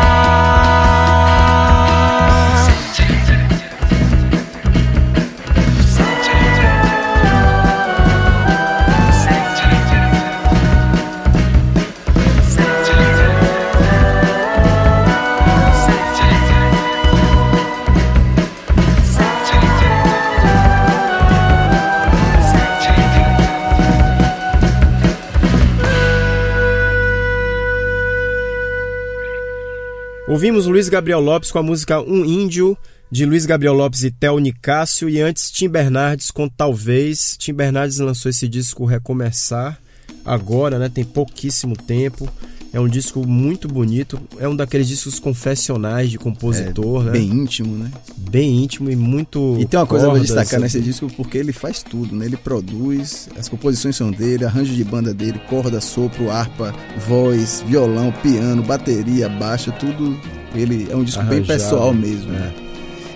Ouvimos 30.47 30.65
Luiz 30.65 30.87
Gabriel 30.87 31.19
Lopes 31.19 31.51
com 31.51 31.59
a 31.59 31.63
música 31.63 31.99
Um 31.99 32.23
Índio, 32.23 32.77
de 33.11 33.25
Luiz 33.25 33.45
Gabriel 33.45 33.73
Lopes 33.73 34.05
e 34.05 34.11
Theo 34.11 34.39
Nicásio, 34.39 35.09
e 35.09 35.19
antes 35.19 35.51
Tim 35.51 35.67
Bernardes 35.67 36.31
com 36.31 36.47
Talvez. 36.47 37.35
Tim 37.37 37.53
Bernardes 37.53 37.97
lançou 37.97 38.29
esse 38.29 38.47
disco 38.47 38.85
Recomeçar, 38.85 39.77
agora, 40.23 40.79
né? 40.79 40.87
Tem 40.87 41.03
pouquíssimo 41.03 41.75
tempo. 41.75 42.31
É 42.77 42.79
um 42.79 42.87
disco 42.87 43.27
muito 43.27 43.67
bonito, 43.67 44.21
é 44.37 44.47
um 44.47 44.55
daqueles 44.55 44.87
discos 44.87 45.17
confessionais 45.17 46.11
de 46.11 46.19
compositor, 46.19 47.01
é, 47.01 47.05
né? 47.05 47.11
Bem 47.13 47.27
íntimo, 47.27 47.75
né? 47.75 47.89
Bem 48.15 48.63
íntimo 48.63 48.91
e 48.91 48.95
muito. 48.95 49.57
E 49.57 49.65
tem 49.65 49.79
uma 49.79 49.87
coisa 49.87 50.05
cordas, 50.05 50.27
pra 50.27 50.35
destacar 50.35 50.63
assim. 50.63 50.77
nesse 50.77 50.87
disco, 50.87 51.11
porque 51.17 51.39
ele 51.39 51.51
faz 51.51 51.81
tudo, 51.81 52.15
né? 52.15 52.27
Ele 52.27 52.37
produz, 52.37 53.29
as 53.35 53.49
composições 53.49 53.95
são 53.95 54.11
dele, 54.11 54.45
arranjo 54.45 54.75
de 54.75 54.83
banda 54.83 55.11
dele, 55.11 55.41
corda, 55.49 55.81
sopro, 55.81 56.29
harpa, 56.29 56.71
voz, 57.07 57.63
violão, 57.67 58.13
piano, 58.21 58.61
bateria, 58.61 59.27
baixo, 59.27 59.73
tudo. 59.79 60.15
Ele 60.53 60.87
é 60.91 60.95
um 60.95 61.03
disco 61.03 61.23
bem 61.23 61.39
Arranjado, 61.39 61.59
pessoal 61.59 61.91
mesmo. 61.95 62.31
é. 62.31 62.37
né? 62.37 62.53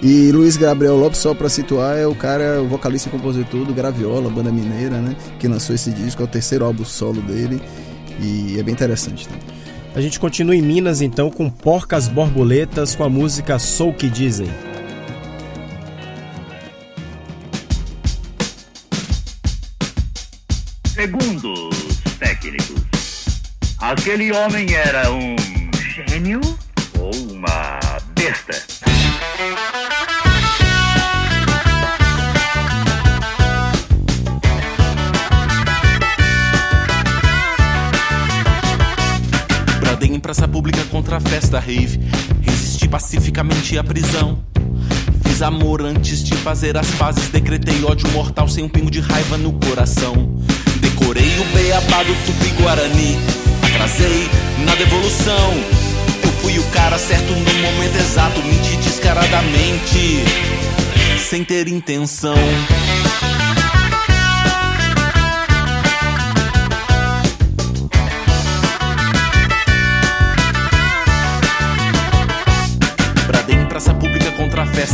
E 0.01 0.31
Luiz 0.31 0.57
Gabriel 0.57 0.97
Lopes, 0.97 1.19
só 1.19 1.35
pra 1.35 1.47
situar, 1.47 1.95
é 1.95 2.07
o 2.07 2.15
cara, 2.15 2.59
o 2.63 2.67
vocalista 2.67 3.07
e 3.07 3.11
compositor 3.11 3.63
do 3.63 3.75
Graviola, 3.75 4.27
banda 4.31 4.51
mineira, 4.51 4.97
né? 4.99 5.15
Que 5.37 5.47
lançou 5.47 5.75
esse 5.75 5.91
disco, 5.91 6.23
é 6.23 6.25
o 6.25 6.27
terceiro 6.27 6.65
álbum 6.65 6.83
solo 6.83 7.21
dele. 7.21 7.61
E 8.21 8.59
é 8.59 8.63
bem 8.63 8.73
interessante 8.73 9.27
também. 9.27 9.41
A 9.93 9.99
gente 9.99 10.19
continua 10.19 10.55
em 10.55 10.61
Minas 10.61 11.01
então 11.01 11.29
com 11.29 11.49
Porcas 11.49 12.07
Borboletas 12.07 12.95
com 12.95 13.03
a 13.03 13.09
música 13.09 13.59
Sou 13.59 13.89
o 13.89 13.93
que 13.93 14.09
Dizem. 14.09 14.47
Segundo 20.85 21.69
os 21.69 22.17
técnicos, 22.19 22.83
aquele 23.79 24.31
homem 24.31 24.73
era 24.73 25.11
um 25.11 25.35
gênio 26.07 26.39
ou 26.99 27.11
uma 27.33 27.79
besta? 28.15 28.53
Praça 40.31 40.47
pública 40.47 40.81
contra 40.85 41.17
a 41.17 41.19
festa 41.19 41.59
rave. 41.59 41.99
Resisti 42.41 42.87
pacificamente 42.87 43.77
à 43.77 43.83
prisão. 43.83 44.41
Fiz 45.25 45.41
amor 45.41 45.81
antes 45.81 46.23
de 46.23 46.33
fazer 46.37 46.77
as 46.77 46.87
pazes. 46.91 47.27
Decretei 47.27 47.83
ódio 47.83 48.09
mortal 48.11 48.47
sem 48.47 48.63
um 48.63 48.69
pingo 48.69 48.89
de 48.89 49.01
raiva 49.01 49.37
no 49.37 49.51
coração. 49.51 50.33
Decorei 50.79 51.37
o 51.37 51.43
beabá 51.53 52.03
do 52.03 52.15
tupi-guarani. 52.25 53.17
Atrasei 53.61 54.29
na 54.65 54.73
devolução. 54.75 55.51
Eu 56.23 56.31
fui 56.41 56.57
o 56.57 56.63
cara 56.71 56.97
certo 56.97 57.33
no 57.33 57.53
momento 57.61 57.97
exato. 57.97 58.41
Menti 58.41 58.77
descaradamente. 58.77 60.23
Sem 61.19 61.43
ter 61.43 61.67
intenção. 61.67 62.37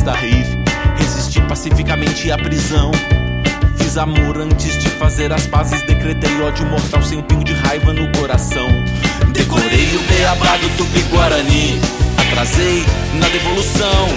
Contra 0.08 0.12
a 0.12 0.14
festa 0.14 0.14
rave. 0.14 0.58
Resisti 0.98 1.42
pacificamente 1.42 2.32
à 2.32 2.38
prisão. 2.38 2.92
Fiz 3.78 3.98
amor 3.98 4.38
antes 4.38 4.82
de 4.82 4.90
fazer 4.92 5.34
as 5.34 5.46
pazes. 5.48 5.82
Decretei 5.84 6.42
ódio 6.42 6.66
mortal 6.66 7.02
sem 7.02 7.18
um 7.18 7.22
pingo 7.22 7.44
de 7.44 7.54
raiva 7.54 7.92
no 7.94 8.10
coração. 8.18 8.68
Decorei 9.34 9.96
o 9.96 10.00
beabá 10.08 10.58
do 10.58 10.70
Tupi-Guarani. 10.78 11.80
Atrasei 12.18 12.86
na 13.20 13.28
devolução. 13.30 14.08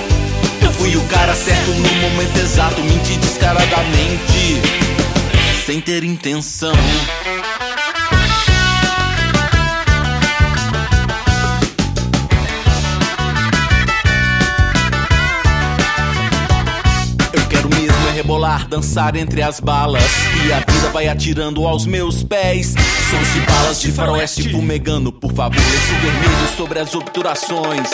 Eu 0.63 0.73
fui 0.73 0.97
o 0.97 1.03
cara 1.09 1.35
certo 1.35 1.71
no 1.71 1.95
momento 1.95 2.37
exato. 2.39 2.81
Menti 2.83 3.17
descaradamente. 3.17 4.61
Sem 5.67 5.81
ter 5.81 6.05
intenção. 6.05 6.75
Rebolar, 18.31 18.69
dançar 18.69 19.17
entre 19.17 19.43
as 19.43 19.59
balas. 19.59 20.05
E 20.47 20.53
a 20.53 20.59
vida 20.61 20.89
vai 20.93 21.09
atirando 21.09 21.67
aos 21.67 21.85
meus 21.85 22.23
pés. 22.23 22.75
Sons 23.11 23.35
de 23.35 23.41
balas 23.41 23.81
de 23.81 23.91
faroeste 23.91 24.49
fumegando, 24.51 25.11
por 25.11 25.33
favor, 25.33 25.59
esse 25.59 25.93
vermelho 25.95 26.57
sobre 26.57 26.79
as 26.79 26.95
obturações. 26.95 27.91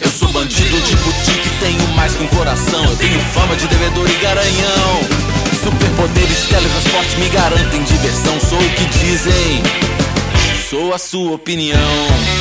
Eu 0.00 0.08
sou 0.08 0.28
bandido 0.28 0.80
de 0.82 0.96
boutique, 0.96 1.50
tenho 1.58 1.88
mais 1.96 2.14
que 2.14 2.22
um 2.22 2.28
coração. 2.28 2.84
Eu 2.84 2.96
tenho 2.96 3.18
fama 3.32 3.56
de 3.56 3.66
devedor 3.66 4.08
e 4.08 4.22
garanhão. 4.22 5.00
Superpoderes, 5.64 6.46
teletransporte 6.48 7.16
me 7.18 7.28
garantem 7.30 7.82
diversão. 7.82 8.38
Sou 8.38 8.58
o 8.58 8.70
que 8.74 8.84
dizem, 8.86 9.62
sou 10.70 10.94
a 10.94 10.98
sua 10.98 11.32
opinião. 11.32 12.31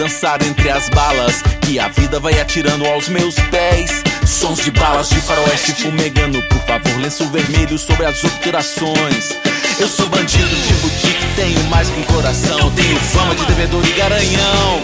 Dançar 0.00 0.42
entre 0.42 0.70
as 0.70 0.88
balas. 0.88 1.42
Que 1.60 1.78
a 1.78 1.88
vida 1.88 2.18
vai 2.18 2.40
atirando 2.40 2.86
aos 2.86 3.08
meus 3.08 3.34
pés. 3.50 4.02
Sons 4.26 4.64
de 4.64 4.70
balas 4.70 5.10
de 5.10 5.20
faroeste 5.20 5.72
fumegando. 5.74 6.42
Por 6.44 6.60
favor, 6.60 7.00
lenço 7.00 7.28
vermelho 7.28 7.78
sobre 7.78 8.06
as 8.06 8.24
obturações. 8.24 9.36
Eu 9.78 9.88
sou 9.88 10.08
bandido 10.08 10.48
de 10.48 10.72
boutique, 10.74 11.26
tenho 11.36 11.62
mais 11.64 11.88
que 11.90 12.00
um 12.00 12.04
coração. 12.04 12.70
Tenho 12.70 12.96
fama 12.98 13.34
de 13.34 13.44
devedor 13.44 13.86
e 13.86 13.92
garanhão. 13.92 14.82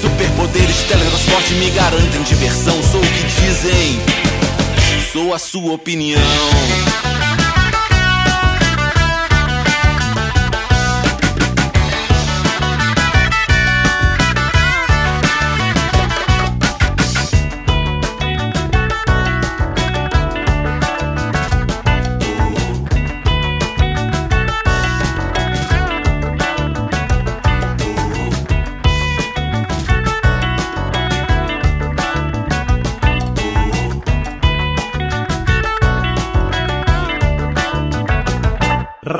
Superpoderes, 0.00 0.82
teletransporte 0.88 1.54
me 1.54 1.70
garantem 1.70 2.22
diversão. 2.22 2.74
Sou 2.82 3.00
o 3.00 3.06
que 3.06 3.22
dizem, 3.40 4.00
sou 5.12 5.32
a 5.32 5.38
sua 5.38 5.74
opinião. 5.74 6.20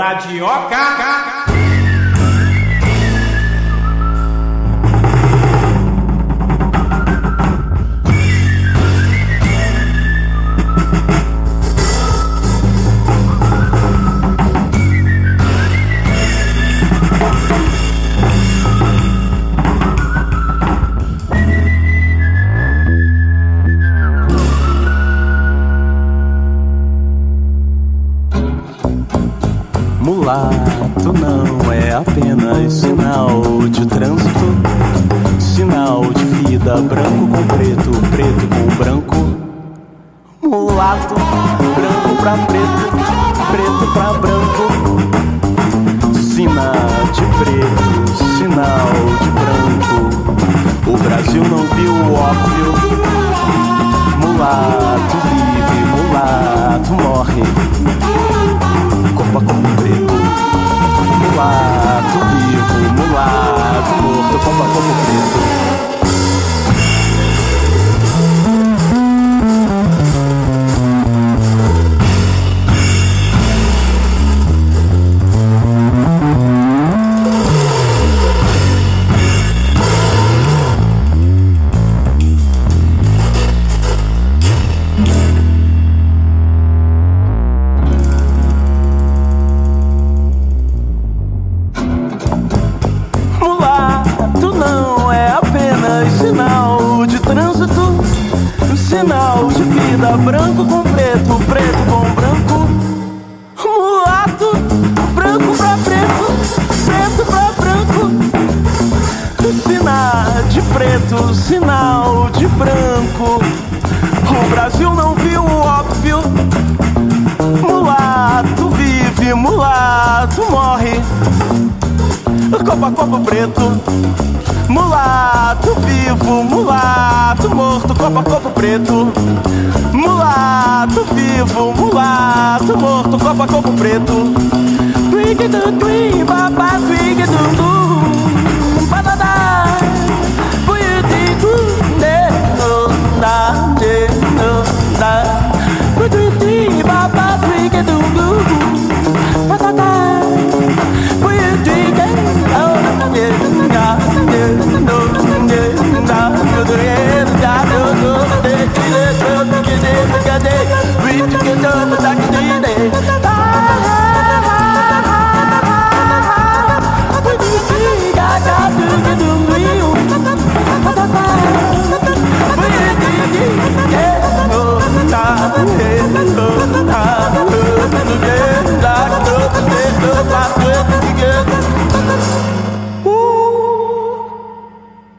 Radioca. 0.07 1.36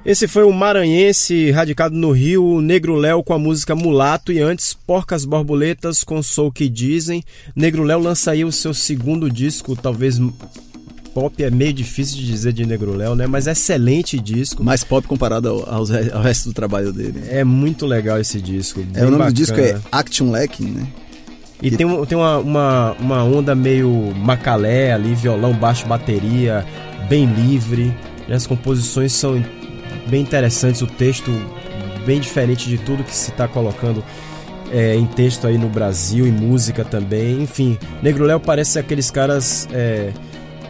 Esse 0.07 0.25
foi 0.25 0.45
o 0.45 0.53
maranhense 0.53 1.51
radicado 1.51 1.93
no 1.93 2.11
Rio, 2.11 2.41
o 2.41 2.61
Negro 2.61 2.95
Léo 2.95 3.21
com 3.21 3.33
a 3.33 3.37
música 3.37 3.75
Mulato 3.75 4.31
e 4.31 4.39
antes 4.39 4.73
Porcas 4.73 5.25
Borboletas 5.25 6.01
com 6.01 6.23
Sou 6.23 6.49
Que 6.49 6.69
Dizem. 6.69 7.21
Negro 7.53 7.83
Léo 7.83 7.99
lança 7.99 8.31
aí 8.31 8.45
o 8.45 8.51
seu 8.53 8.73
segundo 8.73 9.29
disco, 9.29 9.75
talvez 9.75 10.17
pop 11.13 11.43
é 11.43 11.51
meio 11.51 11.73
difícil 11.73 12.15
de 12.19 12.25
dizer 12.25 12.53
de 12.53 12.65
Negro 12.65 12.95
Léo, 12.95 13.15
né? 13.15 13.27
Mas 13.27 13.47
excelente 13.47 14.17
disco. 14.17 14.63
Mais 14.63 14.81
pop 14.81 15.05
comparado 15.05 15.49
ao, 15.49 15.69
ao, 15.69 15.83
ao 16.13 16.21
resto 16.21 16.47
do 16.47 16.53
trabalho 16.53 16.93
dele. 16.93 17.23
É 17.27 17.43
muito 17.43 17.85
legal 17.85 18.17
esse 18.17 18.39
disco. 18.39 18.79
É, 18.93 19.01
o 19.01 19.11
nome 19.11 19.17
bacana. 19.17 19.31
do 19.31 19.33
disco 19.33 19.59
é 19.59 19.77
Action 19.91 20.31
Lacking, 20.31 20.71
né? 20.71 20.87
E 21.61 21.69
tem, 21.69 22.05
tem 22.05 22.17
uma, 22.17 22.37
uma, 22.37 22.91
uma 22.93 23.23
onda 23.25 23.53
meio 23.53 24.13
macalé 24.15 24.93
ali, 24.93 25.13
violão, 25.13 25.53
baixo, 25.53 25.85
bateria, 25.85 26.65
bem 27.09 27.25
livre. 27.25 27.93
As 28.29 28.47
composições 28.47 29.11
são 29.11 29.43
bem 30.09 30.21
interessantes, 30.21 30.81
o 30.81 30.87
texto 30.87 31.31
bem 32.05 32.19
diferente 32.19 32.69
de 32.69 32.77
tudo 32.77 33.03
que 33.03 33.13
se 33.13 33.31
está 33.31 33.47
colocando 33.47 34.03
é, 34.71 34.95
em 34.95 35.05
texto 35.05 35.47
aí 35.47 35.57
no 35.57 35.69
Brasil, 35.69 36.25
em 36.25 36.31
música 36.31 36.83
também. 36.83 37.41
Enfim, 37.41 37.77
Negro 38.01 38.25
Léo 38.25 38.39
parece 38.39 38.79
aqueles 38.79 39.11
caras 39.11 39.67
é, 39.71 40.11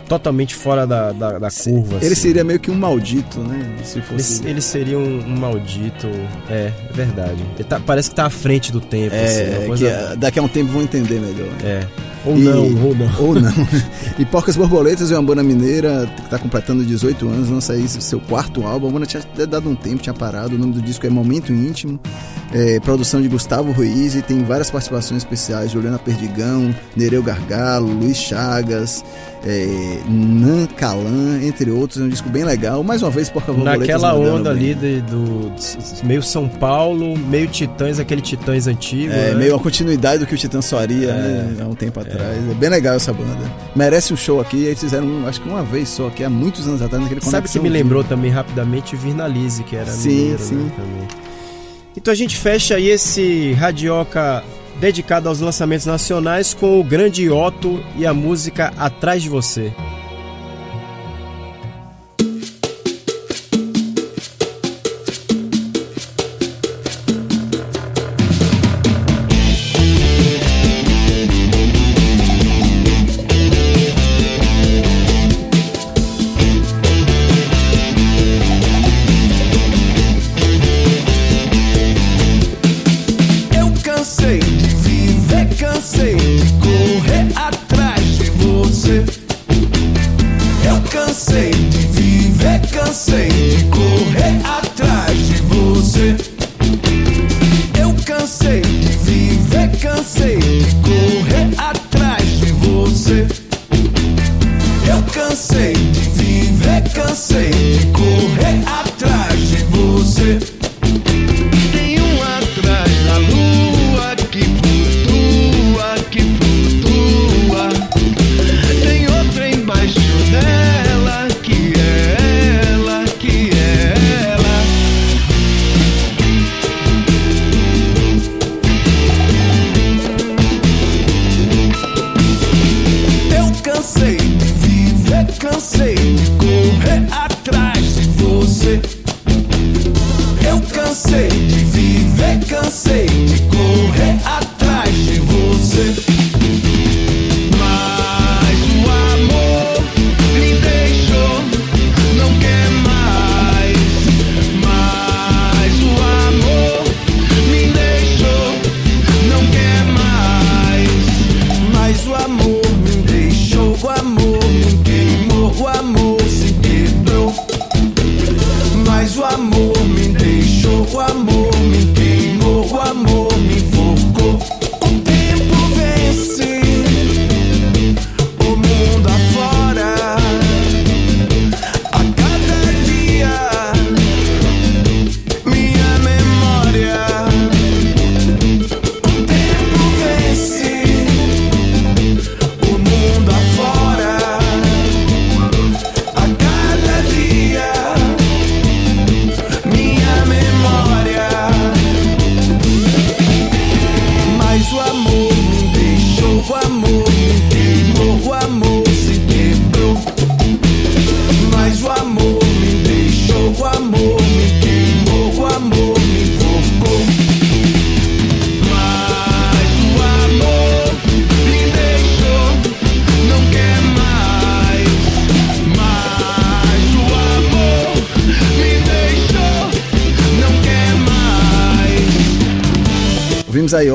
totalmente 0.07 0.55
fora 0.55 0.87
da, 0.87 1.11
da, 1.11 1.39
da 1.39 1.49
curva. 1.51 1.97
Ele 1.97 2.07
assim. 2.07 2.15
seria 2.15 2.43
meio 2.43 2.59
que 2.59 2.71
um 2.71 2.75
maldito, 2.75 3.39
né? 3.39 3.77
Se 3.83 4.01
fosse... 4.01 4.41
Ele, 4.41 4.51
ele 4.51 4.61
seria 4.61 4.97
um, 4.97 5.19
um, 5.19 5.37
maldito, 5.37 6.07
é, 6.49 6.71
é 6.89 6.93
verdade. 6.93 7.43
Tá, 7.67 7.79
parece 7.79 8.09
que 8.09 8.15
tá 8.15 8.25
à 8.25 8.29
frente 8.29 8.71
do 8.71 8.81
tempo. 8.81 9.15
É, 9.15 9.25
assim, 9.25 9.67
coisa... 9.67 10.09
que 10.11 10.17
daqui 10.17 10.39
a 10.39 10.41
um 10.41 10.47
tempo 10.47 10.71
vão 10.71 10.81
entender 10.81 11.19
melhor. 11.19 11.49
É. 11.63 11.85
Ou 12.27 12.37
e, 12.37 12.43
não, 12.43 12.85
ou 12.85 12.95
não. 12.95 13.21
Ou 13.21 13.35
não. 13.35 13.67
e 14.19 14.25
Porcas 14.25 14.55
Borboletas 14.55 15.11
é 15.11 15.15
uma 15.15 15.23
banda 15.23 15.43
mineira 15.43 16.09
que 16.15 16.23
está 16.23 16.37
completando 16.37 16.83
18 16.83 17.27
anos, 17.27 17.49
lança 17.49 17.73
aí 17.73 17.87
seu 17.87 18.19
quarto 18.19 18.65
álbum. 18.65 18.89
A 18.89 18.91
banda 18.91 19.05
tinha 19.05 19.23
dado 19.45 19.69
um 19.69 19.75
tempo, 19.75 19.97
tinha 19.97 20.13
parado. 20.13 20.55
O 20.55 20.59
nome 20.59 20.73
do 20.73 20.81
disco 20.81 21.05
é 21.05 21.09
Momento 21.09 21.53
Íntimo. 21.53 21.99
É, 22.53 22.79
produção 22.79 23.21
de 23.21 23.27
Gustavo 23.27 23.73
Ruiz 23.73 24.15
e 24.15 24.21
tem 24.21 24.41
várias 24.43 24.71
participações 24.71 25.23
especiais: 25.23 25.71
Juliana 25.71 25.99
Perdigão, 25.99 26.73
Nereu 26.95 27.21
Gargalo, 27.21 27.91
Luiz 27.91 28.17
Chagas, 28.17 29.03
é, 29.45 29.99
Nan 30.07 30.65
Calan, 30.77 31.41
entre 31.43 31.69
outros. 31.71 32.01
É 32.01 32.05
um 32.05 32.09
disco 32.09 32.29
bem 32.29 32.45
legal. 32.45 32.83
Mais 32.83 33.01
uma 33.01 33.11
vez, 33.11 33.29
Porcas 33.29 33.53
Borboletas. 33.53 33.87
Naquela 33.87 34.15
onda 34.15 34.49
ali 34.51 34.73
de, 34.73 35.01
do 35.01 35.51
meio 36.05 36.23
São 36.23 36.47
Paulo, 36.47 37.17
meio 37.17 37.47
Titãs, 37.47 37.99
aquele 37.99 38.21
Titãs 38.21 38.67
antigo. 38.67 39.11
É, 39.11 39.31
né? 39.31 39.35
meio 39.35 39.55
a 39.55 39.59
continuidade 39.59 40.19
do 40.19 40.25
que 40.25 40.35
o 40.35 40.37
Titãs 40.37 40.69
faria 40.69 41.13
né, 41.13 41.57
há 41.61 41.65
um 41.65 41.75
tempo 41.75 41.99
atrás. 41.99 42.16
É. 42.19 42.53
bem 42.55 42.69
legal 42.69 42.95
essa 42.95 43.13
banda. 43.13 43.51
Merece 43.75 44.13
um 44.13 44.17
show 44.17 44.39
aqui. 44.39 44.63
Eles 44.65 44.79
fizeram, 44.79 45.27
acho 45.27 45.41
que 45.41 45.47
uma 45.47 45.63
vez 45.63 45.89
só, 45.89 46.07
aqui 46.07 46.23
há 46.23 46.29
muitos 46.29 46.67
anos 46.67 46.81
atrás, 46.81 47.01
naquele 47.03 47.21
Sabe 47.21 47.47
que 47.47 47.59
me 47.59 47.69
lembrou 47.69 48.03
também 48.03 48.31
rapidamente 48.31 48.95
Virnalize, 48.95 49.63
que 49.63 49.75
era 49.75 49.91
sim, 49.91 50.09
mineiro, 50.09 50.39
sim. 50.39 50.55
Né, 50.55 50.71
também. 50.75 51.07
Então 51.95 52.11
a 52.11 52.15
gente 52.15 52.37
fecha 52.37 52.75
aí 52.75 52.89
esse 52.89 53.53
Radioca 53.53 54.43
dedicado 54.79 55.27
aos 55.27 55.39
lançamentos 55.39 55.85
nacionais 55.85 56.53
com 56.53 56.79
o 56.79 56.83
grande 56.83 57.29
Otto 57.29 57.83
e 57.95 58.05
a 58.05 58.13
música 58.13 58.71
Atrás 58.77 59.23
de 59.23 59.29
Você. 59.29 59.73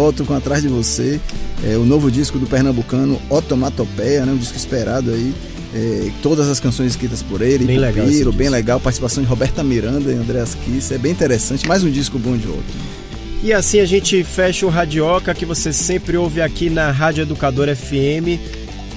Ouvimos 0.02 0.08
aí 0.08 0.08
Otto 0.08 0.24
com 0.24 0.34
Atrás 0.34 0.62
de 0.62 0.68
Você, 0.68 1.20
é, 1.64 1.76
o 1.76 1.84
novo 1.84 2.10
disco 2.10 2.38
do 2.38 2.46
pernambucano 2.46 3.20
Otomatopeia, 3.30 4.26
né, 4.26 4.32
um 4.32 4.36
disco 4.36 4.56
esperado 4.56 5.10
aí. 5.10 5.32
é, 5.74 6.10
todas 6.22 6.48
as 6.48 6.60
canções 6.60 6.90
escritas 6.90 7.22
por 7.22 7.40
ele, 7.40 7.64
Bem 7.64 7.76
por 7.76 7.82
legal 7.82 8.06
Piro, 8.06 8.32
bem 8.32 8.48
legal, 8.50 8.78
participação 8.78 9.22
de 9.22 9.28
Roberta 9.28 9.64
Miranda 9.64 10.10
e 10.10 10.14
Andreas 10.14 10.54
Kiss, 10.54 10.92
é 10.92 10.98
bem 10.98 11.12
interessante, 11.12 11.66
mais 11.66 11.82
um 11.82 11.90
disco 11.90 12.18
bom 12.18 12.36
de 12.36 12.46
outro. 12.46 12.74
E 13.42 13.52
assim 13.52 13.80
a 13.80 13.86
gente 13.86 14.22
fecha 14.22 14.66
o 14.66 14.68
Radioca 14.68 15.34
que 15.34 15.46
você 15.46 15.72
sempre 15.72 16.16
ouve 16.16 16.40
aqui 16.42 16.68
na 16.68 16.90
Rádio 16.90 17.22
Educador 17.22 17.74
FM. 17.74 18.38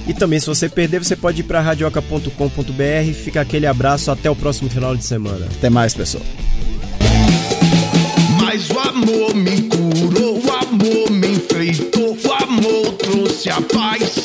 E 0.08 0.14
também, 0.14 0.38
se 0.38 0.46
você 0.46 0.68
perder, 0.68 1.02
você 1.02 1.16
pode 1.16 1.40
ir 1.40 1.44
para 1.44 1.60
radioca.com.br. 1.60 3.12
Fica 3.24 3.40
aquele 3.40 3.66
abraço, 3.66 4.08
até 4.12 4.30
o 4.30 4.36
próximo 4.36 4.70
final 4.70 4.94
de 4.96 5.04
semana. 5.04 5.46
Até 5.46 5.68
mais, 5.68 5.94
pessoal. 5.94 6.22
Mas 8.40 8.70
o 8.70 8.78
amor 8.78 9.34
me 9.34 9.62
a 13.56 13.62
paz. 13.62 14.15